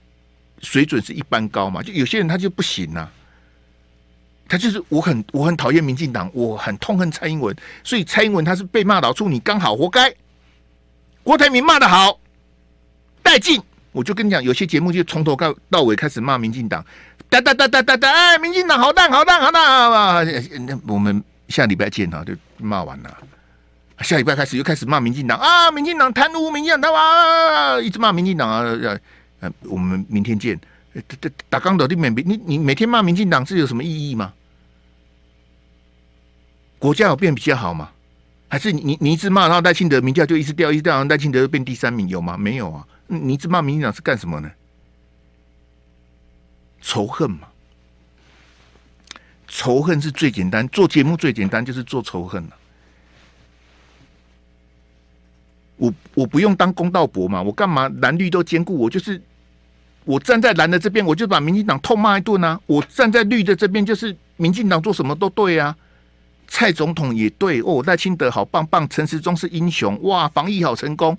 [0.62, 3.12] 水准是一般高嘛，就有些人他就不行呐、啊，
[4.48, 10.12] 他就是我很我很讨厌民进党，我很痛恨蔡英文，所以蔡英文他是被骂老处女刚好活该。
[11.30, 12.20] 郭台铭骂的好，
[13.22, 13.62] 带劲，
[13.92, 16.84] 我就跟你讲，有些节目就从头到到尾开始骂民进党，
[17.30, 20.24] 哒哒哒哒哒哒，哎，民进党好烂好烂好烂啊！
[20.62, 23.18] 那我们下礼拜见啊，就骂完了。
[24.00, 25.70] 下礼拜开始又开始骂民进党啊！
[25.70, 27.80] 民进党贪污，民进党啊！
[27.80, 28.64] 一直骂民进党啊！
[29.42, 30.60] 呃，我们明天见。
[31.22, 34.34] 打打刚倒的每你你每天骂民进党是有什么意义吗？
[36.80, 37.92] 国家有变比较好吗？
[38.50, 42.36] 还是你你你一直骂，然后赖清德民调就一直掉，一直掉，然后赖清德变第三名有吗？
[42.36, 42.86] 没有啊！
[43.08, 44.52] 你一直骂民进党是干什么呢？
[46.82, 47.48] 仇恨嘛！
[49.48, 52.50] 仇恨是最简单，做节目最简单就是做仇恨了。
[55.78, 58.76] 我我不用当公道伯嘛，我干嘛蓝绿都兼顾？
[58.78, 59.22] 我就是
[60.06, 62.60] 我站在蓝的这边，我就把民进党痛骂一顿啊！
[62.66, 65.76] 我站在绿的这边，就是民进党做什么都对啊。
[66.50, 71.18] 蔡总统也对哦，赖清德好棒棒，陈时中是英雄哇，防疫好成功。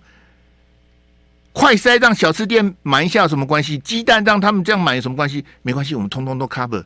[1.52, 3.78] 快筛让小吃店买一下有什么关系？
[3.78, 5.44] 鸡蛋让他们这样买有什么关系？
[5.62, 6.84] 没关系，我们通通都 cover。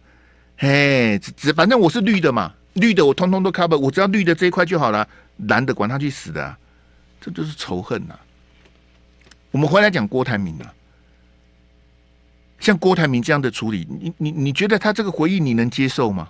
[0.56, 5.08] 嘿，只只反正我是绿的嘛，绿的我通通都 cover，我只要绿的这一块就好了，
[5.48, 6.56] 蓝的管他去死的。
[7.20, 8.20] 这就是仇恨呐、啊！
[9.50, 10.72] 我们回来讲郭台铭啊，
[12.60, 16.28] 像郭台铭这样的处理，你你你觉得他这个回应你能接受吗？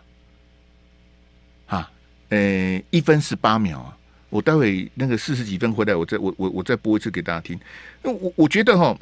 [2.35, 3.97] 呃，一分十八秒啊！
[4.31, 7.59] 我待会那个四十几分回来，我再我我我再播一次给大家听。
[8.03, 8.97] 那我我觉得哈，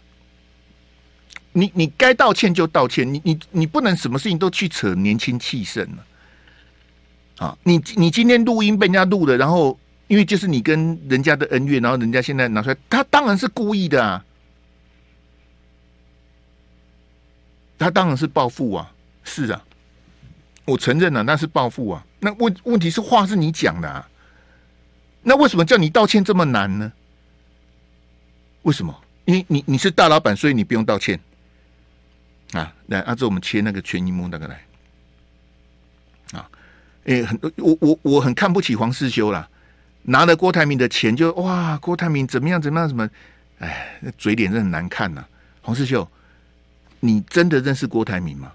[1.53, 7.59] 你你该道歉就道歉，你你你不能什么事情都去扯年轻气盛了啊！
[7.63, 9.79] 你你今天录音被人家录了，然后。
[10.09, 14.23] 因为就是你跟人家的恩怨，然后人家现在拿出来，他当然是故意的啊，
[17.79, 18.93] 他当然是报复啊，
[19.25, 19.65] 是啊，
[20.67, 22.05] 我承认了，那是报复啊。
[22.25, 24.09] 那问问题是话是你讲的啊，
[25.23, 26.93] 那为什么叫你道歉这么难呢？
[28.63, 28.97] 为什么？
[29.25, 31.19] 因为你你是大老板，所以你不用道歉
[32.53, 32.73] 啊。
[32.87, 34.65] 来，按照我们切那个全银幕那个来
[36.33, 36.49] 啊，
[37.07, 39.49] 哎，很多我我我很看不起黄世修啦。
[40.03, 43.11] 拿了郭台铭的钱就哇，郭台铭怎么样怎么样怎么？
[43.59, 45.25] 哎，那嘴脸是很难看呐、
[45.61, 46.09] 黄世修，
[47.01, 48.53] 你真的认识郭台铭吗？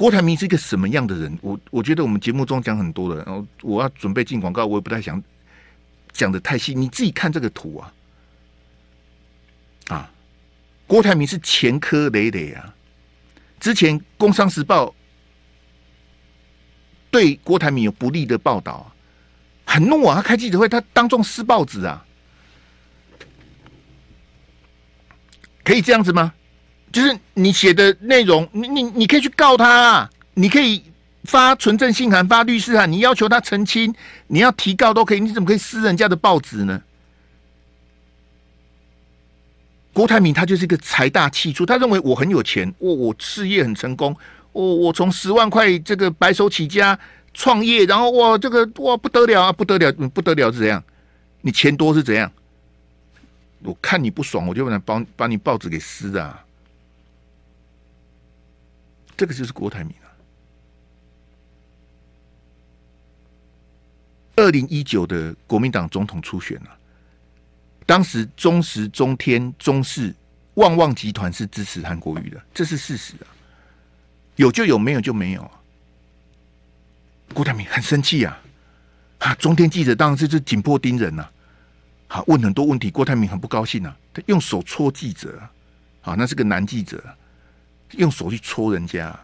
[0.00, 1.38] 郭台铭是一个什么样的人？
[1.42, 5.22] 我我觉得我们节目中讲很多的，然后我要准备进广告，我也不太想
[6.10, 6.74] 讲的太细。
[6.74, 7.92] 你自己看这个图啊，
[9.88, 10.10] 啊，
[10.86, 12.74] 郭台铭是前科累累啊。
[13.60, 14.86] 之前《工商时报》
[17.10, 18.96] 对郭台铭有不利的报道啊。
[19.66, 20.16] 很怒啊！
[20.16, 22.06] 他开记者会，他当众撕报纸啊，
[25.62, 26.32] 可以这样子吗？
[26.92, 30.82] 就是你写的内容，你你你可以去告他啊，你可以
[31.24, 33.94] 发纯正信函、发律师函，你要求他澄清，
[34.26, 35.20] 你要提告都可以。
[35.20, 36.82] 你怎么可以撕人家的报纸呢？
[39.92, 44.16] 郭台铭他就是一个财大气粗，他认为我很有钱，我我事业很成功，
[44.52, 46.98] 我我从十万块这个白手起家。
[47.32, 50.82] 创业，然后哇，这个哇不得了啊，不得了，不得了是怎样？
[51.42, 52.30] 你钱多是怎样？
[53.62, 56.44] 我看你不爽，我就把把把你报纸给撕啊！
[59.20, 60.08] 这个就是郭台铭啊。
[64.36, 66.72] 二零一九的国民党总统初选啊，
[67.84, 70.14] 当时中时、中天、中视、
[70.54, 73.28] 旺旺集团是支持韩国瑜的，这是事实啊。
[74.36, 75.50] 有就有，没有就没有啊。
[77.34, 78.40] 郭台铭很生气啊！
[79.18, 81.32] 啊，中天记者当然是是紧迫盯人呐、啊。
[82.06, 85.52] 好，问很多问题，郭台铭很不高兴啊，他用手戳记者啊，
[86.00, 87.04] 好，那是个男记者，
[87.92, 89.18] 用手去戳人家。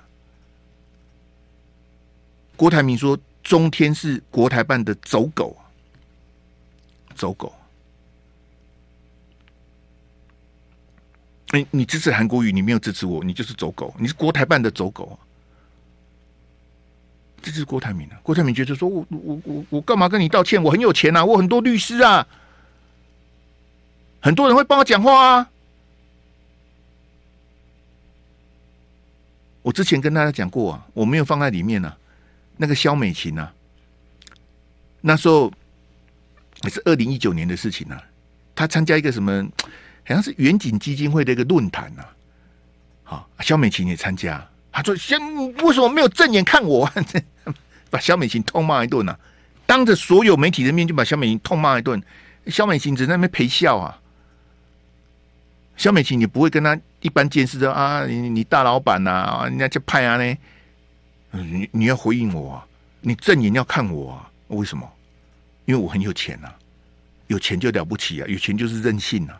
[2.56, 5.56] 郭台铭说：“中天是国台办的走狗，
[7.14, 7.54] 走狗。
[11.52, 15.18] 你你支持韩国瑜，你没有支持我，你就是走狗，你是国台办的走狗。”
[17.42, 18.18] 这是郭台铭啊！
[18.24, 20.60] 郭台铭觉得说：“我我我我干嘛跟你道歉？
[20.60, 22.26] 我很有钱啊，我很多律师啊。”
[24.20, 25.50] 很多人会帮我讲话啊！
[29.66, 31.96] 我之前跟大家讲过啊，我没有放在里面啊。
[32.56, 33.52] 那个萧美琴啊，
[35.00, 35.52] 那时候
[36.62, 38.00] 也是二零一九年的事情啊。
[38.54, 39.42] 他参加一个什么，
[40.06, 42.06] 好像是远景基金会的一个论坛啊。
[43.02, 44.48] 好，萧美琴也参加。
[44.70, 45.20] 他说：“先
[45.54, 46.88] 为什么没有正眼看我？”
[47.90, 49.18] 把萧美琴痛骂一顿啊！
[49.66, 52.00] 当着所有媒体的面就把萧美琴痛骂一顿。
[52.46, 53.98] 萧美琴只在那边陪笑啊。
[55.76, 58.06] 萧美琴，你不会跟他一般见识的啊？
[58.06, 60.38] 你你大老板呐、啊，人家就派啊呢？
[61.30, 62.66] 你你要回应我啊！
[63.02, 64.30] 你正眼要看我啊？
[64.48, 64.90] 为什么？
[65.66, 66.56] 因为我很有钱啊，
[67.26, 69.38] 有钱就了不起啊，有钱就是任性啊！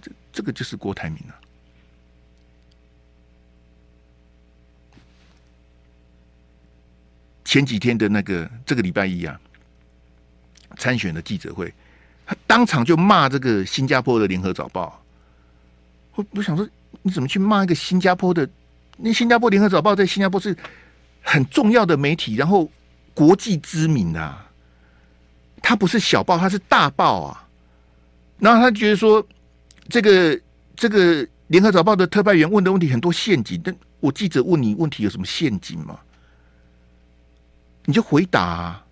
[0.00, 1.36] 这这个就是郭台铭啊！
[7.44, 9.38] 前几天的那个这个礼拜一啊，
[10.78, 11.72] 参选的记者会，
[12.24, 15.03] 他当场就骂这个新加坡的联合早报。
[16.14, 16.68] 我我想说，
[17.02, 18.48] 你怎么去骂一个新加坡的？
[18.96, 20.56] 那新加坡联合早报在新加坡是
[21.20, 22.70] 很重要的媒体，然后
[23.12, 24.48] 国际知名的啊，
[25.60, 27.48] 它不是小报，它是大报啊。
[28.38, 29.26] 然后他觉得说，
[29.88, 30.40] 这个
[30.76, 35.98] 这个联合早报的特派员问的问题很多陷阱，但我记者问你问题有什么陷阱吗？
[37.84, 38.86] 你就回答啊，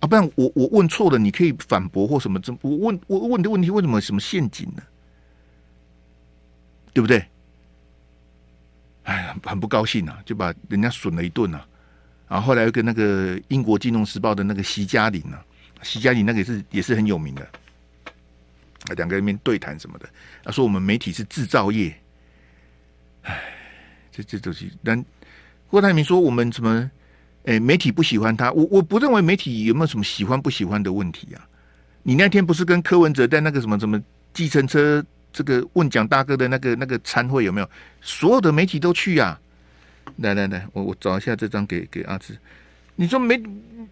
[0.00, 2.40] 啊不然我我问错了，你可以反驳或什么？
[2.40, 4.82] 这我问我问的问题为什么什么陷阱呢？
[6.96, 7.22] 对不对？
[9.02, 11.68] 哎呀，很不高兴啊，就把人家损了一顿啊。
[12.26, 15.44] 然后后来又跟那个英国金融时报的那个席嘉玲啊，
[15.82, 20.08] 席嘉玲那个也是也是很有名的，啊两个人面对谈什么的。
[20.42, 21.94] 他说我们媒体是制造业，
[23.24, 23.42] 哎，
[24.10, 24.72] 这这东西。
[24.82, 25.04] 但
[25.68, 26.90] 郭台铭说我们什么？
[27.44, 28.50] 哎，媒体不喜欢他。
[28.52, 31.46] 我我不认为媒体有没有什么喜欢不喜欢的问题啊。
[32.02, 35.04] 你那天不是跟柯文哲在那个什么什么计程车？
[35.36, 37.70] 这个问蒋大哥的那个那个餐会有没有？
[38.00, 40.14] 所有的媒体都去呀、啊！
[40.16, 42.34] 来来来，我我找一下这张给给阿志。
[42.94, 43.38] 你说媒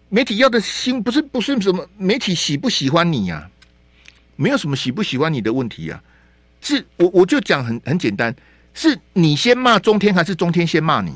[0.09, 3.45] 媒体要的心不是不是什么媒体喜不喜欢你呀、啊？
[4.35, 6.03] 没有什么喜不喜欢你的问题呀、啊。
[6.61, 8.35] 是我我就讲很很简单，
[8.73, 11.13] 是你先骂中天还是中天先骂你？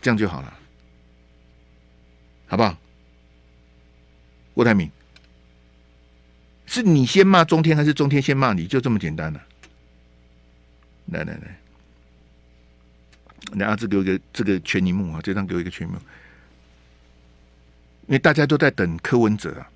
[0.00, 0.56] 这样就好了，
[2.46, 2.78] 好不好？
[4.54, 4.88] 郭台铭。
[6.66, 8.66] 是你先骂中天，还是中天先骂你？
[8.66, 9.40] 就这么简单了、
[11.06, 11.58] 来来来，
[13.54, 15.98] 然后这给我一个这个全萤幕啊，这张给我一个全萤幕，
[18.08, 19.70] 因为大家都在等柯文哲啊，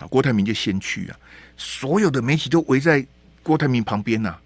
[0.00, 1.18] 啊，郭台铭就先去啊，
[1.56, 3.04] 所有的媒体都围在
[3.42, 4.38] 郭台铭旁边呐、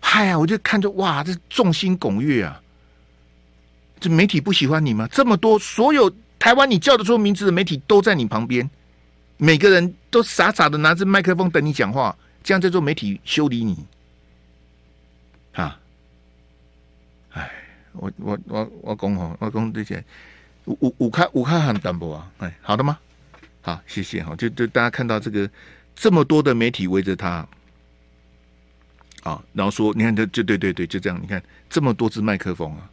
[0.00, 2.62] 嗨呀，我就看着哇，这众星拱月啊，
[3.98, 5.08] 这媒体不喜欢你吗？
[5.10, 8.70] 这么多，所有台湾你叫得出名字的媒体都在你旁边。
[9.36, 13.84] 每个人都傻傻的拿着麦克风等你讲话，这样在做媒体修理你，
[15.52, 15.80] 啊！
[17.32, 17.50] 哎，
[17.92, 20.02] 我我我我讲哦，我讲这些
[20.66, 22.96] 五五五卡五开很淡薄啊，哎，好的吗？
[23.60, 25.50] 好，谢谢哈，就就大家看到这个
[25.96, 27.46] 这么多的媒体围着他，
[29.24, 32.88] 啊，然后说，你看这就对对对，就这样，你看这么多支麦克风啊，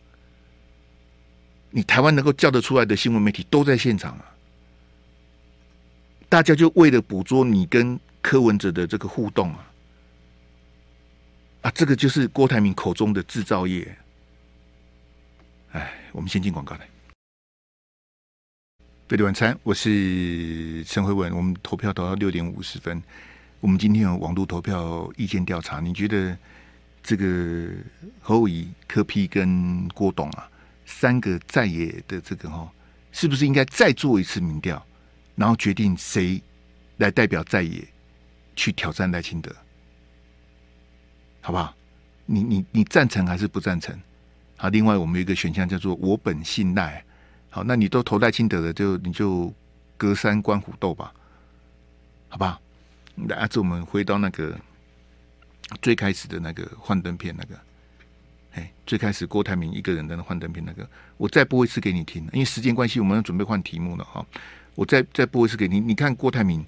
[1.69, 4.31] 你台湾能够叫得出来的新闻媒体都在现场啊。
[6.32, 9.70] 大家就为了捕捉你跟柯文哲的这个互动啊，
[11.63, 13.98] 啊，这个就是郭台铭口中的制造业。
[15.74, 16.88] 哎，我们先进广告来。
[19.10, 21.36] 费力晚餐，我是陈慧文。
[21.36, 23.04] 我们投票投到六点五十分。
[23.60, 26.38] 我们今天有网络投票意见调查，你觉得
[27.04, 27.67] 这个
[28.22, 30.50] 侯友宜、柯 P 跟郭董啊，
[30.86, 32.72] 三个在野的这个哈，
[33.12, 34.82] 是不是应该再做一次民调，
[35.41, 36.39] 然后决定谁
[36.97, 37.84] 来代表在野
[38.56, 39.51] 去挑战赖清德，
[41.41, 41.75] 好不好？
[42.27, 43.99] 你你你赞成还是不赞成？
[44.56, 47.04] 好，另外我们有一个选项叫做我本信赖，
[47.49, 49.51] 好，那你都投赖清德的，就你就
[49.97, 51.12] 隔山观虎斗吧，
[52.30, 52.62] 好吧？
[53.27, 54.56] 来，这我们回到那个
[55.82, 57.60] 最开始的那个幻灯片那个。
[58.51, 64.23] 哎，最开始郭台铭一个人的幻灯片那个，我再播一次给你听，因为时间关系，我们要准备换题目了哈。
[64.75, 66.65] 我再再播一次给你，你看郭台铭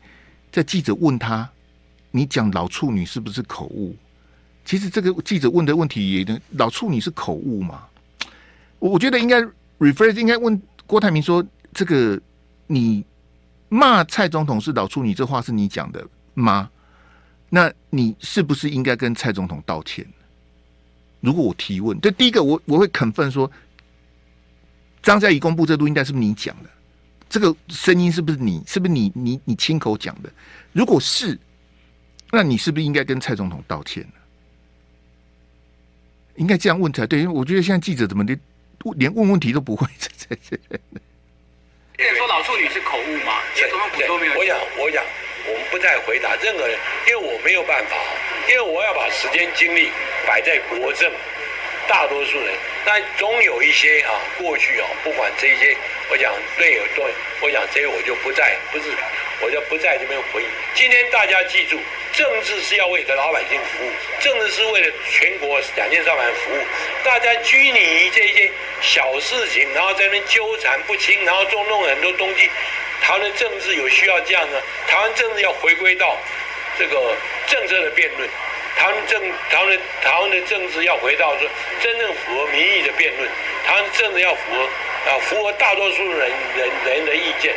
[0.51, 1.49] 在记者问他，
[2.11, 3.95] 你讲老处女是不是口误？
[4.65, 7.85] 其实这个记者问的问题也，老处女是口误嘛？
[8.79, 9.41] 我觉得应该
[9.79, 12.19] rephrase，应该问郭台铭说，这个
[12.67, 13.03] 你
[13.69, 16.69] 骂蔡总统是老处女，这话是你讲的吗？
[17.49, 20.05] 那你是不是应该跟蔡总统道歉？
[21.19, 23.49] 如果我提问，这第一个我我会肯分说，
[25.01, 26.69] 张嘉仪公布这录音带是不是你讲的？
[27.33, 28.61] 这个声音是不是你？
[28.67, 30.31] 是不是你你你亲口讲的？
[30.71, 31.35] 如果是，
[32.29, 34.13] 那你是不是应该跟蔡总统道歉呢？
[36.35, 38.39] 应该这样问才对，因为我觉得现在记者怎么连
[38.97, 39.87] 连问问题都不会？
[39.97, 40.55] 这这这，
[41.97, 43.41] 有人说老处女是口误吗？
[43.55, 44.33] 连总统府都没有。
[44.37, 45.03] 我想，我想，
[45.47, 47.95] 我们不再回答任何人，因为我没有办法，
[48.47, 49.89] 因为我要把时间精力。
[50.27, 51.11] 摆在国政，
[51.87, 52.53] 大多数人，
[52.85, 55.75] 但总有一些啊，过去啊，不管这些，
[56.09, 57.05] 我讲对有对，
[57.41, 58.85] 我讲这些我就不在，不是，
[59.41, 60.47] 我就不在这边回应。
[60.73, 61.79] 今天大家记住，
[62.13, 63.91] 政治是要为老百姓服务，
[64.21, 66.57] 政治是为了全国两千三百万服务。
[67.03, 68.49] 大家拘泥于这些
[68.81, 72.49] 小事情，然后在那边纠缠不清，然后中弄很多东西。
[73.01, 76.17] 台湾的政治有需要这样的，台湾政治要回归到
[76.79, 77.15] 这个
[77.47, 78.29] 政策的辩论。
[78.75, 81.49] 台湾政台湾的台湾的政治要回到说
[81.81, 83.29] 真正符合民意的辩论，
[83.65, 84.63] 台湾政治要符合
[85.09, 87.53] 啊符合大多数人人人的意见，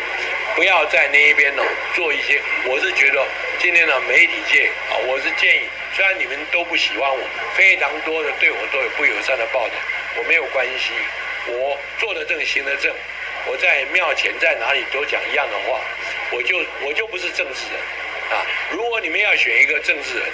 [0.55, 1.62] 不要在那一边呢
[1.94, 2.40] 做一些。
[2.66, 3.26] 我是觉得
[3.59, 5.62] 今天的媒体界啊，我是建议，
[5.94, 7.18] 虽然你们都不喜欢我，
[7.57, 9.74] 非常多的对我都有不友善的报道，
[10.16, 10.92] 我没有关系，
[11.48, 12.92] 我做的正行得正，
[13.46, 15.81] 我在庙前在哪里都讲一样的话，
[16.31, 17.81] 我就我就不是政治人
[18.31, 18.46] 啊。
[18.70, 20.26] 如果你们要选一个政治人。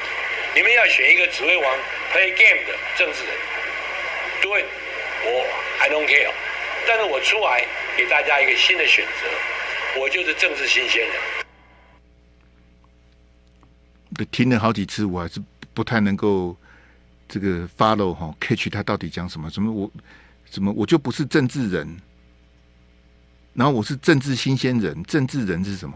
[0.55, 1.65] 你们要选一个指挥王
[2.13, 3.35] play game 的政治人，
[4.43, 4.67] 对，
[5.25, 5.47] 我
[5.81, 6.31] I don't care，
[6.87, 11.11] 但是我出来给大家一个新的选择，我就是政治新鲜人。
[14.31, 16.55] 听了好几次，我还是不太能够
[17.27, 19.49] 这个 follow 哈 catch 他到底讲什么？
[19.49, 19.91] 什么我
[20.51, 21.99] 怎么我就不是政治人？
[23.55, 25.95] 然后我是政治新鲜人，政治人是什么？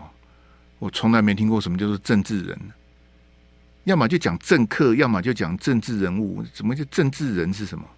[0.79, 2.59] 我从来没听过什么叫做政治人。
[3.87, 6.43] 要么就讲政客，要么就讲政治人物。
[6.53, 7.89] 怎么就政治人是什么？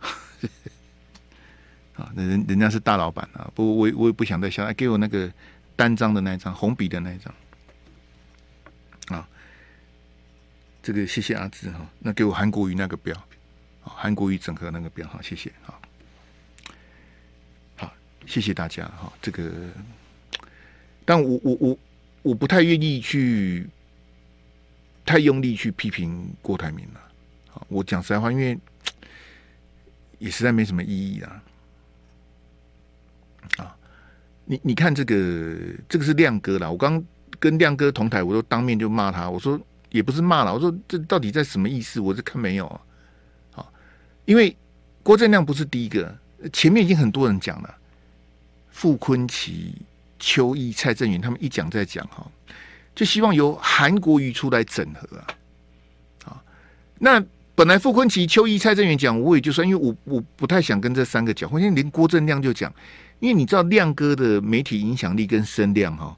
[1.98, 3.50] 啊，那人人家是大老板啊！
[3.52, 4.72] 不，我我也不想再笑。
[4.74, 5.28] 给我那个
[5.74, 7.34] 单张的那一张，红笔的那一张。
[9.08, 9.28] 啊，
[10.80, 11.84] 这个谢谢阿志哈。
[11.98, 13.20] 那给我韩国瑜那个表，
[13.82, 15.82] 韩国瑜整合那个表哈，谢谢好，
[17.74, 17.92] 好，
[18.24, 19.12] 谢谢大家哈。
[19.20, 19.50] 这个，
[21.04, 21.78] 但我我我
[22.22, 23.68] 我不太愿意去。
[25.06, 27.00] 太用力去批评郭台铭了，
[27.48, 28.58] 好，我讲实在话，因为
[30.18, 31.42] 也实在没什么意义啊。
[33.58, 33.76] 啊，
[34.44, 35.56] 你你看这个，
[35.88, 36.68] 这个是亮哥啦。
[36.68, 37.00] 我刚
[37.38, 42.00] 跟亮哥同台，我都当面就骂他，我说也不是骂了，我说这到底在什么意思？
[42.00, 42.80] 我这看没有啊。
[43.52, 43.72] 好，
[44.24, 44.56] 因为
[45.04, 46.12] 郭正亮不是第一个，
[46.52, 47.78] 前面已经很多人讲了，
[48.70, 49.80] 傅坤奇、
[50.18, 52.26] 邱毅、蔡正元他们一讲再讲哈。
[52.96, 55.26] 就希望由韩国瑜出来整合啊，
[56.24, 56.42] 啊，
[56.98, 57.22] 那
[57.54, 62.72] 本来傅崐萁、邱毅、蔡正元讲，我也就算，因为我我不太想跟这三个讲，我现在连郭正亮就讲，
[63.20, 66.16] 因为你知道亮哥的媒体影响力跟声量哈，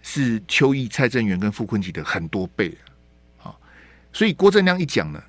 [0.00, 2.72] 是邱毅、蔡正元跟傅崐萁的很多倍
[3.42, 3.52] 啊，
[4.12, 5.20] 所以郭正亮一讲呢，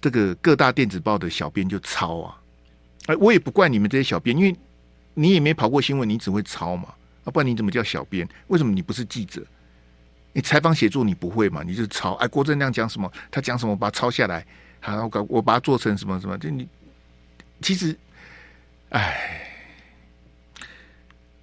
[0.00, 2.40] 这个各大电子报的小编就抄啊，
[3.06, 4.54] 哎，我也不怪你们这些小编，因为
[5.14, 8.28] 你也没跑过新闻，你只会抄嘛，啊，不然你怎么叫小编？
[8.46, 9.44] 为什么你不是记者？
[10.38, 11.64] 你采访写作你不会嘛？
[11.64, 14.46] 你就抄哎，郭正亮讲什么，他讲什么，把它抄下来，
[14.78, 16.38] 好，我搞我把它做成什么什么。
[16.38, 16.68] 就你
[17.60, 17.92] 其实，
[18.90, 19.50] 哎，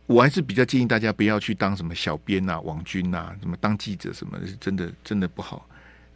[0.05, 5.67] 我还是比较建议大家不要去当什么小编啊、网军啊，什么当记者什么，是真的真的不好，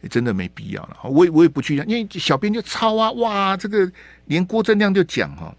[0.08, 0.96] 真的没必要了。
[1.04, 3.92] 我也我也不去，因为小编就抄啊，哇，这个
[4.24, 5.54] 连郭正亮就讲哈。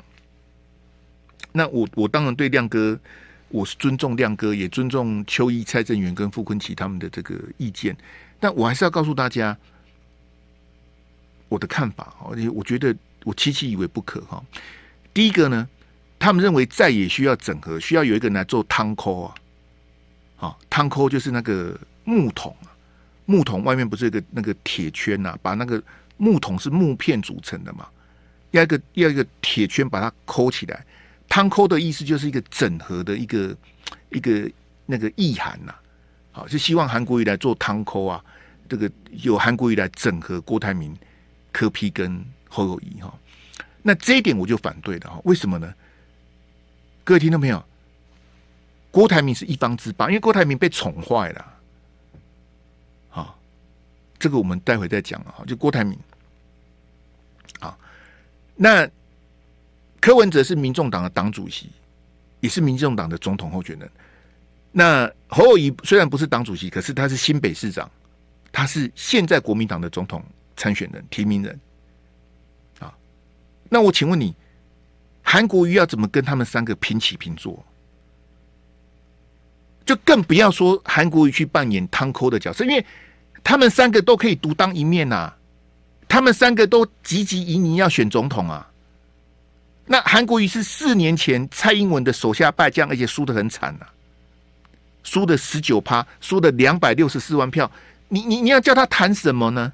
[1.52, 3.00] 那我我当然对亮哥。
[3.52, 7.96] 我是尊重亮哥，也尊重邱毅、蔡正元跟傅昆萁他们的这个意见，
[8.40, 9.56] 但我还是要告诉大家
[11.50, 12.16] 我的看法。
[12.30, 14.42] 而且我觉得我期期以为不可哈。
[15.14, 15.68] 第一个呢，
[16.18, 19.36] 他们认为在野需要整合，需要有一个人来做汤扣啊。
[20.40, 22.72] 啊，汤扣就是那个木桶啊，
[23.26, 25.82] 木桶外面不是有一个那个铁圈呐、把那个
[26.18, 27.86] 木桶是木片组成的嘛，
[28.52, 30.86] 要一个要一个铁圈把它扣起来。
[31.32, 33.56] 汤扣的意思就是一个整合的一个
[34.10, 34.52] 一个
[34.86, 35.74] 那个意涵呐、
[36.34, 38.22] 好，就希望韩国瑜来做汤扣啊，
[38.68, 40.94] 这个由韩国瑜来整合郭台铭、
[41.54, 43.18] 柯 P 跟侯友谊哈。
[43.82, 45.74] 那这一点我就反对了哈，为什么呢？
[47.06, 47.64] 各位听众朋友，
[48.92, 51.54] 郭台铭是一方之霸，因为郭台铭被宠坏了。
[53.08, 53.40] 好，
[54.20, 55.40] 这个我们待会再讲啊。
[55.48, 55.98] 就郭台铭，
[57.62, 57.78] 啊，
[58.54, 58.86] 那
[60.02, 61.70] 柯文哲是民众党的党主席，
[62.40, 63.90] 也是民众党的总统候选人。
[64.72, 67.90] 那侯友宜虽然不是党主席，可是他是新北市长，
[68.52, 70.24] 他是现在国民党的总统
[70.58, 71.60] 参选人、提名人。
[72.80, 72.92] 啊，
[73.70, 74.34] 那我请问你，
[75.22, 77.64] 韩国瑜要怎么跟他们三个平起平坐？
[79.86, 82.84] 就更不要说韩国瑜去扮演汤扣的角色，因为
[83.44, 85.38] 他们三个都可以独当一面呐、啊，
[86.08, 88.71] 他们三个都积极营营要选总统啊。
[89.86, 93.92] 那韩国瑜是四年前蔡英文的手下败将，而且输得很惨啊。
[95.04, 97.70] 输的十九趴，输的两百六十四万票，
[98.10, 99.74] 你你你要叫他谈什么呢？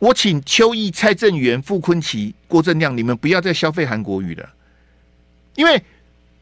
[0.00, 4.50] 我请邱毅、蔡正元、傅崐萁、郭正亮，你们不要再消费韩国瑜了，
[5.54, 5.80] 因为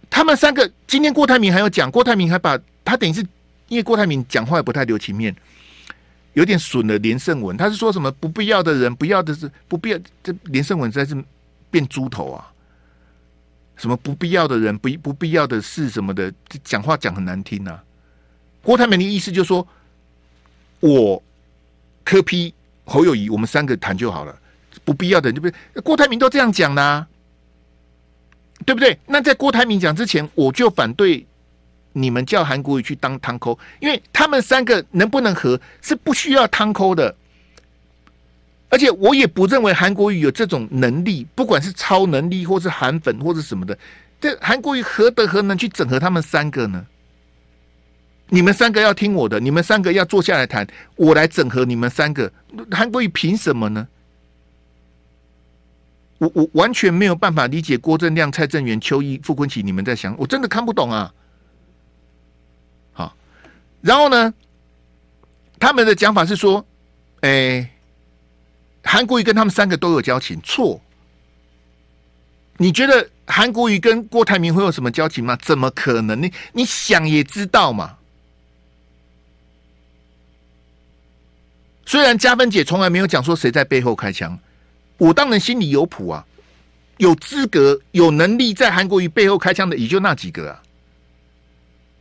[0.08, 3.20] 他们三个今天郭台铭还要讲，郭台铭还把他等于是
[3.66, 5.34] 因为郭台铭讲话也不太留情面，
[6.38, 11.24] 有点损了连胜文，他是说什么不必要的人，不要的是不必要，这连胜文实在是
[11.68, 12.46] 变猪头啊。
[13.76, 16.32] 什么不必要的人，不不必要的事什么的，
[16.62, 17.84] 讲话讲很难听呐、啊。
[18.62, 19.66] 郭台铭的意思就是说，
[20.78, 21.20] 我
[22.04, 24.38] 柯 P 侯友谊，我们三个谈就好了。
[24.84, 27.04] 不必要的人就不郭台铭都这样讲啦，
[28.64, 28.96] 对不对？
[29.06, 31.26] 那在郭台铭讲之前，我就反对
[32.00, 37.14] 你们叫韩国瑜去当汤扣，因为他们三个能不能合是不需要汤扣的。
[38.70, 43.76] 而且我也不认为韩国瑜有这种能力，不管是超能力，或是韩粉，或是什么的，
[44.20, 46.86] 这韩国瑜何德何能去整合他们三个呢？
[48.28, 52.30] 你们三个要听我的，你们三个要坐下来谈，我来整合你们三个，
[52.70, 53.88] 韩国瑜凭什么呢？
[56.18, 61.14] 我我完全没有办法理解郭正亮、蔡正元、邱毅、傅昆萁，你们在想，我真的看不懂啊。
[63.80, 64.34] 然后呢，
[65.58, 66.66] 他们的讲法是说，
[67.20, 67.70] 哎。
[68.84, 70.80] 韩国瑜跟他们三个都有交情，错？
[72.56, 75.36] 你觉得韩国瑜跟郭台铭会有什么交情吗？
[75.42, 76.22] 怎么可能？
[76.22, 77.98] 你你想也知道嘛。
[81.84, 84.38] 虽然嘉芬姐从来没有讲说谁在背后开枪，
[84.96, 86.24] 我当然心里有谱啊。
[86.96, 90.62] 有资格、有能力在韩国瑜背后开枪的也就那几个啊。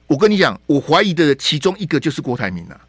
[0.08, 2.80] 我跟你讲，我怀疑的其中一个就是郭台铭啊。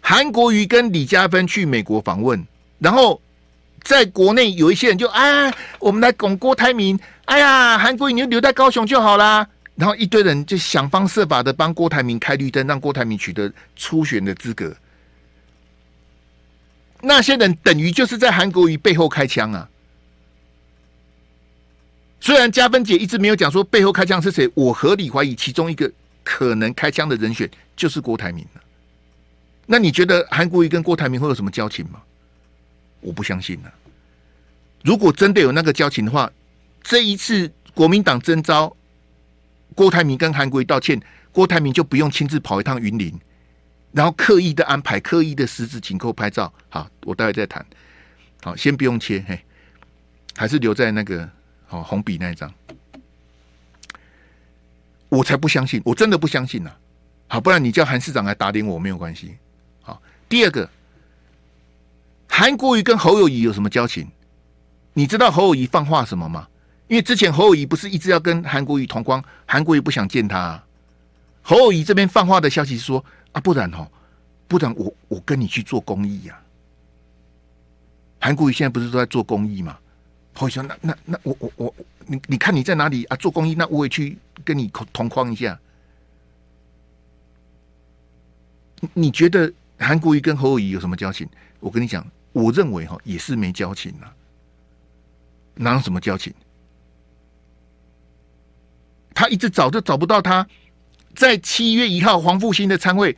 [0.00, 2.46] 韩国瑜跟李嘉芬去美国访问，
[2.78, 3.20] 然后
[3.82, 9.48] 在国内有一些人就啊，我们来拱郭台铭，哎呀，韩国瑜你就留在高雄就好啦。
[9.74, 14.76] 然后一堆人就想方设法的帮郭台铭开绿灯，让郭台铭取得初选的资格。
[17.00, 19.68] 那些人等于就是在韩国瑜背后开枪啊。
[22.22, 25.90] 虽然嘉芬姐一直没有讲说背后开枪是谁，我合理怀疑其中一个
[26.22, 28.46] 可能开枪的人选就是郭台铭。
[29.66, 32.00] 那你觉得韩国瑜跟郭台铭会有什么交情吗？
[33.00, 33.74] 我不相信呢、啊。
[34.84, 36.30] 如果真的有那个交情的话，
[36.84, 38.72] 这一次国民党征召
[39.74, 41.02] 郭台铭跟韩国瑜道歉，
[41.32, 43.12] 郭台铭就不用亲自跑一趟云林，
[43.90, 46.54] 然后刻意的安排、刻意的十指紧扣拍照。
[46.68, 47.66] 好，我待会再谈。
[48.42, 49.40] 好，先不用切，嘿，
[50.36, 51.28] 还是留在那个
[51.72, 52.52] 好红笔那一张。
[55.08, 56.76] 我才不相信，我真的不相信呢、啊。
[57.28, 59.38] 好，不然你叫韩市长来打脸我没有关系。
[59.80, 60.68] 好第二个，
[62.28, 64.06] 韩国瑜跟侯友谊有什么交情？
[64.92, 66.46] 你知道侯友谊放话什么吗？
[66.88, 70.66] 因为之前侯友谊不是一直要跟韩国瑜同框，韩国瑜不想见他啊。
[71.40, 73.02] 侯友谊这边放话的消息是说
[73.32, 73.90] 啊，不然哦，
[74.46, 76.38] 不然我我跟你去做公益呀。
[78.20, 79.78] 韩国瑜现在不是都在做公益吗？
[80.34, 81.74] 侯友宜说那那那我我我
[82.06, 83.16] 你你看你在哪里啊？
[83.16, 85.58] 做公益，那我也去跟你同框一下。
[88.80, 89.52] 你你觉得？
[89.78, 91.28] 韩国瑜跟侯友宜有什么交情？
[91.58, 94.14] 我跟你讲，我认为哈也是没交情啊。
[95.54, 96.32] 哪有什么交情？
[99.12, 100.46] 他一直找都找不到他。
[101.16, 103.16] 在七月一号黄复兴的参会，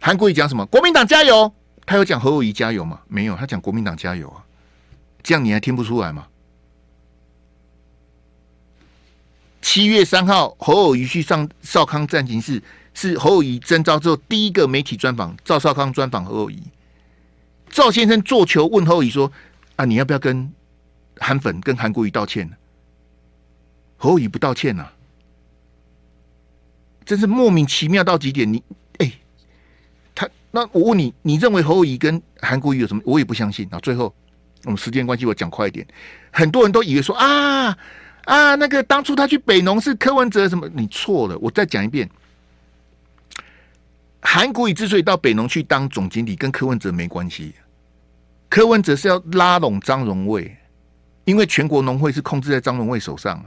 [0.00, 0.66] 韩国瑜讲什么？
[0.66, 1.52] 国民党加油！
[1.84, 3.00] 他有讲侯友宜加油吗？
[3.06, 4.44] 没有，他讲国民党加油啊。
[5.26, 6.28] 这样你还听不出来吗？
[9.60, 12.62] 七月三号，侯友宜去上少康战情室，
[12.94, 15.36] 是侯友宜征召之后第一个媒体专访。
[15.44, 16.62] 赵少康专访侯友宜，
[17.68, 19.32] 赵先生做球问侯友宜说
[19.74, 20.52] ：“啊，你要不要跟
[21.16, 22.48] 韩粉、跟韩国瑜道歉？”
[23.98, 24.92] 侯友宜不道歉呐、啊，
[27.04, 28.52] 真是莫名其妙到极点。
[28.52, 28.62] 你
[28.98, 29.12] 哎、
[30.14, 33.02] 他那我问你，你认为侯友宜跟韩国瑜有什么？
[33.04, 33.80] 我也不相信啊。
[33.80, 34.14] 最后，
[34.64, 35.86] 我们时间关系，我讲快一点。
[36.32, 37.76] 很多人都以为说啊。
[38.24, 40.68] 啊，那个当初他去北农是柯文哲什么？
[40.74, 42.10] 你错了，我再讲一遍。
[44.20, 47.54] 韩国瑜之所以到北农去当总经理，跟柯文哲没关系。
[48.48, 50.56] 柯文哲是要拉拢张荣卫，
[51.24, 53.46] 因为全国农会是控制在张荣卫手上啊。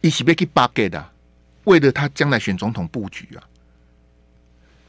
[0.00, 1.10] 一起被给 bug 的，
[1.62, 3.38] 为了他将来选总统布局啊。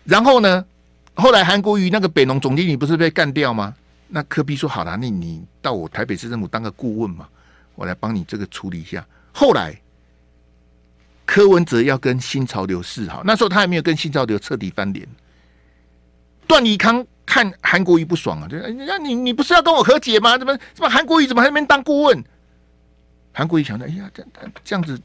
[0.05, 0.65] 然后呢，
[1.13, 3.75] 后来韩国瑜那个北农总经理不是被干掉吗？
[4.13, 7.27] 那柯 P 说好了，那你到我台北市政府当个顾问嘛。
[7.75, 9.03] 我来帮你这个处理一下。
[9.31, 9.73] 后来
[11.25, 15.07] 柯文哲要跟新潮流示好，那时候他还没有跟新潮流彻底翻脸。
[16.45, 20.37] 段宜康看韩国瑜不爽啊，就那你你不是要跟我和解吗？
[20.37, 22.23] 怎么怎么韩国瑜怎么还没当顾问？
[23.31, 24.23] 韩国瑜想到，哎呀，这
[24.63, 25.01] 这样子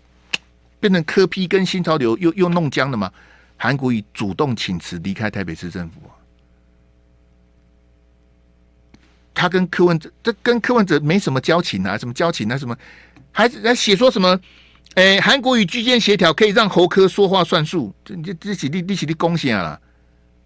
[0.80, 3.11] 变成柯批跟新潮流又又弄僵了吗？
[3.57, 6.00] 韩国瑜主动请辞离开台北市政府。
[9.37, 12.57] 他跟柯文哲，这跟柯文哲没什么交情啊，什么交情啊？
[12.57, 12.74] 什么
[13.30, 14.41] 还还写说什么？
[14.95, 19.78] 诶，韩国瑜居间协调可以让侯科说话算数，这这这是你你是你贡献啊！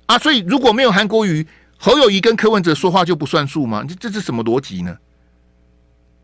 [0.07, 1.47] 啊，所以如果没有韩国瑜，
[1.78, 3.84] 侯友谊跟柯文哲说话就不算数吗？
[3.88, 4.99] 这这是什么逻辑呢？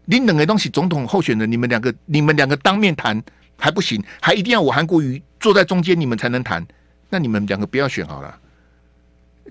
[0.06, 3.22] 你冷的东西总统候选人，你们两个你们两个当面谈
[3.56, 6.66] 还不行，还一定要我韩国瑜坐在中间，你们才能谈？
[7.10, 8.36] 那你们两个不要选好了。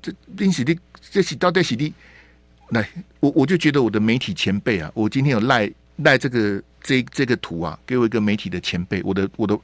[0.02, 0.78] 这你是你
[1.10, 1.94] 这是到底是你？
[2.70, 2.88] 来，
[3.20, 9.58] 我我就觉得我的媒体前辈啊，我今天有赖赖这个这这个图啊，给我一个媒体的前辈，我的我的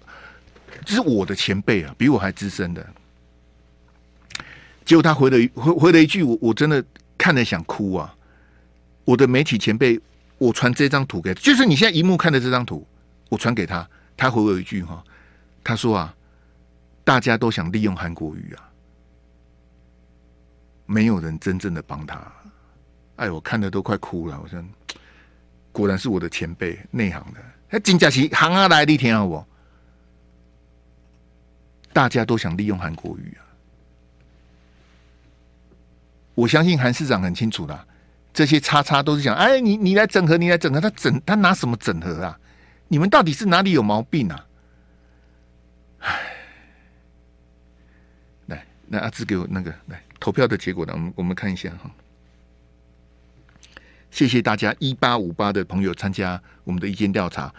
[0.85, 2.87] 这是我的前辈啊，比我还资深的。
[4.85, 6.83] 结果他回了回回了一句，我我真的
[7.17, 8.15] 看了想哭啊！
[9.05, 9.99] 我的媒体前辈，
[10.37, 12.85] 我传这张图给，就是你现在荧幕看的这张图，
[13.29, 13.87] 我传给他，
[14.17, 15.03] 他回我一句哈，
[15.63, 16.15] 他说啊，
[17.03, 18.69] 大家都想利用韩国瑜啊，
[20.85, 22.31] 没有人真正的帮他。
[23.21, 24.39] 哎，我看的都快哭了。
[24.41, 24.59] 我说，
[25.71, 27.39] 果然是我的前辈，内行的。
[27.69, 29.47] 哎，金佳琪行啊来的一天啊，我
[31.93, 33.45] 大家都想利用韩国瑜啊。
[36.33, 37.87] 我相信韩市长很清楚的，
[38.33, 42.39] 这些叉叉都是想，哎，你你来整合，你来整合，他整他拿什么整合啊？
[42.87, 44.45] 你们到底是哪里有毛病啊？
[45.99, 46.19] 哎，
[48.47, 50.93] 来，那阿志给我那个来投票的结果呢？
[50.95, 51.91] 我们我们看一下哈。
[54.11, 57.51] 谢谢大家一八五八的朋友参加我们的意见调查。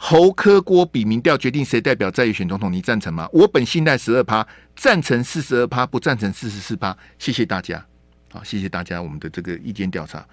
[0.00, 3.28] 侯科郭比民调决定谁代表在野选总统，你赞成吗？
[3.32, 4.46] 我本信赖十二趴，
[4.76, 6.96] 赞成四十二趴，不赞成四十四趴。
[7.18, 7.84] 谢谢大家，
[8.30, 10.24] 好，谢谢大家我们的这个意见调查。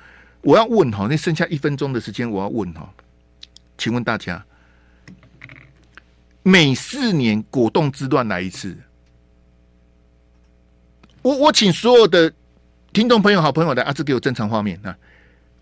[0.41, 2.87] 我要问哈，那剩下一分钟的时间，我要问哈，
[3.75, 4.45] 请问大家，
[6.43, 8.77] 每四年果冻之乱来一次，
[11.23, 12.31] 我我请所有的
[12.93, 14.95] 听众朋友、好朋友来，阿志给我正常画面啊。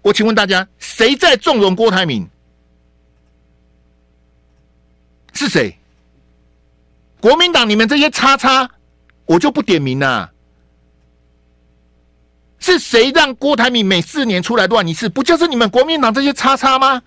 [0.03, 2.29] 我请问大家，谁在纵容郭台铭？
[5.33, 5.75] 是谁？
[7.19, 8.69] 国民党，你们这些叉叉，
[9.25, 10.29] 我就不点名了。
[12.59, 15.09] 是谁让郭台铭每四年出来乱一次？
[15.09, 17.01] 不就是你们国民党这些叉叉吗？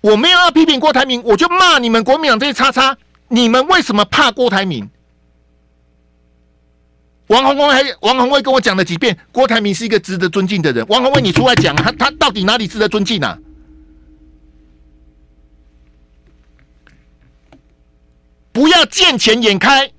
[0.00, 2.96] 我没有要批评郭台铭，我就骂你们国民党这些叉叉。
[3.28, 4.90] 你们为什么怕郭台铭？
[7.30, 10.84] 王鸿薇还王鸿薇跟我讲了几遍，郭台铭是一个值得尊敬的人。
[10.88, 13.38] 王鸿薇，你出来讲，他他到底哪里值得尊敬啊？
[18.50, 19.92] 不要见钱眼开，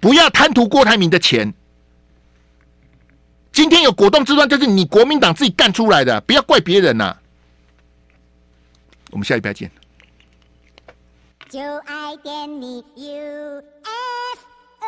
[0.00, 1.54] 不要贪图郭台铭的钱。
[3.52, 7.22] 今天有果冻之乱，就是你国民党自己干出来的，不要怪别人呐、啊。
[9.12, 9.70] 我们下礼拜见。
[11.48, 14.45] 就爱点你 U F。